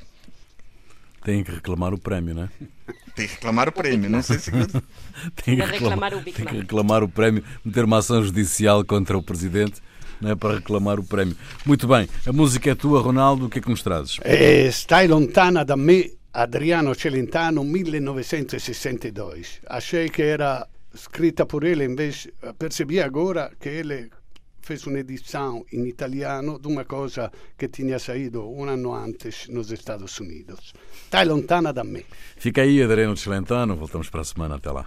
Tem 1.24 1.43
que 1.43 1.51
reclamar 1.51 1.93
o 1.93 1.97
prémio, 1.97 2.36
não 2.36 2.43
é? 2.43 2.49
Tem 3.16 3.28
que 3.28 3.34
reclamar 3.36 3.70
o 3.70 3.72
prémio, 3.72 4.09
não 4.09 4.22
sei 4.22 4.38
se. 4.38 4.51
tem, 4.51 5.55
que 5.55 5.63
reclamar, 5.63 6.13
o 6.13 6.22
tem 6.22 6.34
que 6.34 6.57
reclamar 6.57 7.03
o 7.03 7.09
prémio, 7.09 7.43
meter 7.63 7.86
uma 7.86 7.99
ação 7.99 8.22
judicial 8.24 8.84
contra 8.84 9.18
o 9.18 9.24
presidente. 9.24 9.82
Não 10.20 10.32
é 10.32 10.36
para 10.36 10.55
reclamar 10.55 10.99
o 10.99 11.03
prémio. 11.03 11.36
Muito 11.66 11.88
bem, 11.88 12.09
a 12.26 12.34
música 12.34 12.72
é 12.72 12.76
tua, 12.76 13.01
Ronaldo. 13.01 13.45
O 13.45 13.49
que 13.49 13.59
é 13.59 13.61
que 13.61 13.70
nos 13.70 13.82
trazes? 13.82 14.20
É, 14.22 14.70
Stai 14.70 15.07
lontana 15.07 15.63
da 15.63 15.78
me, 15.78 16.13
Adriano 16.34 16.93
Celentano, 16.93 17.63
1962. 17.63 19.61
Achei 19.68 20.09
que 20.09 20.22
era 20.22 20.68
escrita 20.93 21.45
por 21.45 21.63
ele, 21.63 21.86
invece 21.86 22.34
percebi 22.57 23.01
agora 23.01 23.51
que 23.59 23.70
ele 23.70 24.09
fez 24.66 24.88
uma 24.88 24.99
edição 24.99 25.63
em 25.72 25.86
italiano 25.88 26.59
de 26.59 26.68
uma 26.68 26.84
coisa 26.84 27.32
que 27.55 27.68
tinha 27.68 27.99
saído 27.99 28.49
um 28.49 28.63
ano 28.68 28.95
antes 28.95 29.47
nos 29.47 29.72
Estados 29.72 30.20
Unidos. 30.20 30.74
Está 31.03 31.22
lontana 31.22 31.72
da 31.72 31.84
me. 31.84 32.03
Fica 32.36 32.63
aí, 32.63 32.82
Adriano 32.82 33.16
Celentano. 33.16 33.76
Voltamos 33.76 34.09
para 34.09 34.22
a 34.22 34.24
semana. 34.24 34.55
Até 34.55 34.72
lá. 34.72 34.86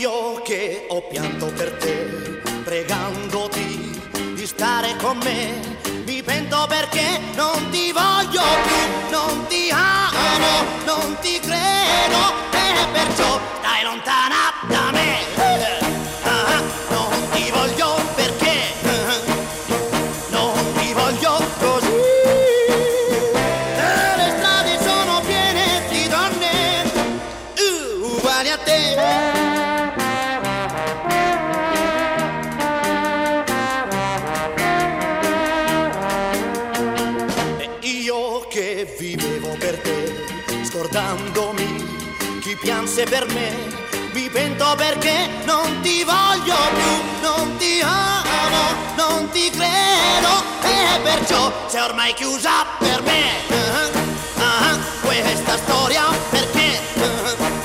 Io 0.00 0.40
che 0.42 0.86
ho 0.88 1.02
pianto 1.08 1.52
per 1.52 1.72
te, 1.72 2.40
pregandoti 2.64 4.00
di 4.34 4.46
stare 4.46 4.96
con 4.98 5.18
me 5.18 5.78
pento 6.28 6.66
perché 6.68 7.20
non 7.36 7.70
ti 7.70 7.90
voglio 7.90 8.42
più, 8.66 9.07
non 11.08 11.18
ti 11.20 11.40
credo. 11.40 12.36
E 12.52 12.86
perciò 12.92 13.40
stai 13.60 13.82
lontana 13.82 14.47
pianse 42.98 43.04
per 43.04 43.26
me. 43.32 43.76
Mi 44.12 44.28
pento 44.28 44.74
perché 44.76 45.28
non 45.44 45.80
ti 45.80 46.02
voglio 46.02 46.56
più, 46.74 47.20
non 47.20 47.56
ti 47.56 47.80
amo, 47.80 48.74
non 48.96 49.30
ti 49.30 49.50
credo 49.50 50.42
e 50.62 51.00
perciò 51.02 51.52
sei 51.68 51.82
ormai 51.82 52.12
chiusa 52.14 52.66
per 52.78 53.02
me. 53.02 53.22
Uh-huh, 53.48 54.42
uh-huh, 54.42 54.80
questa 55.02 55.56
storia 55.58 56.04
perché 56.30 56.80
uh-huh, 56.94 57.57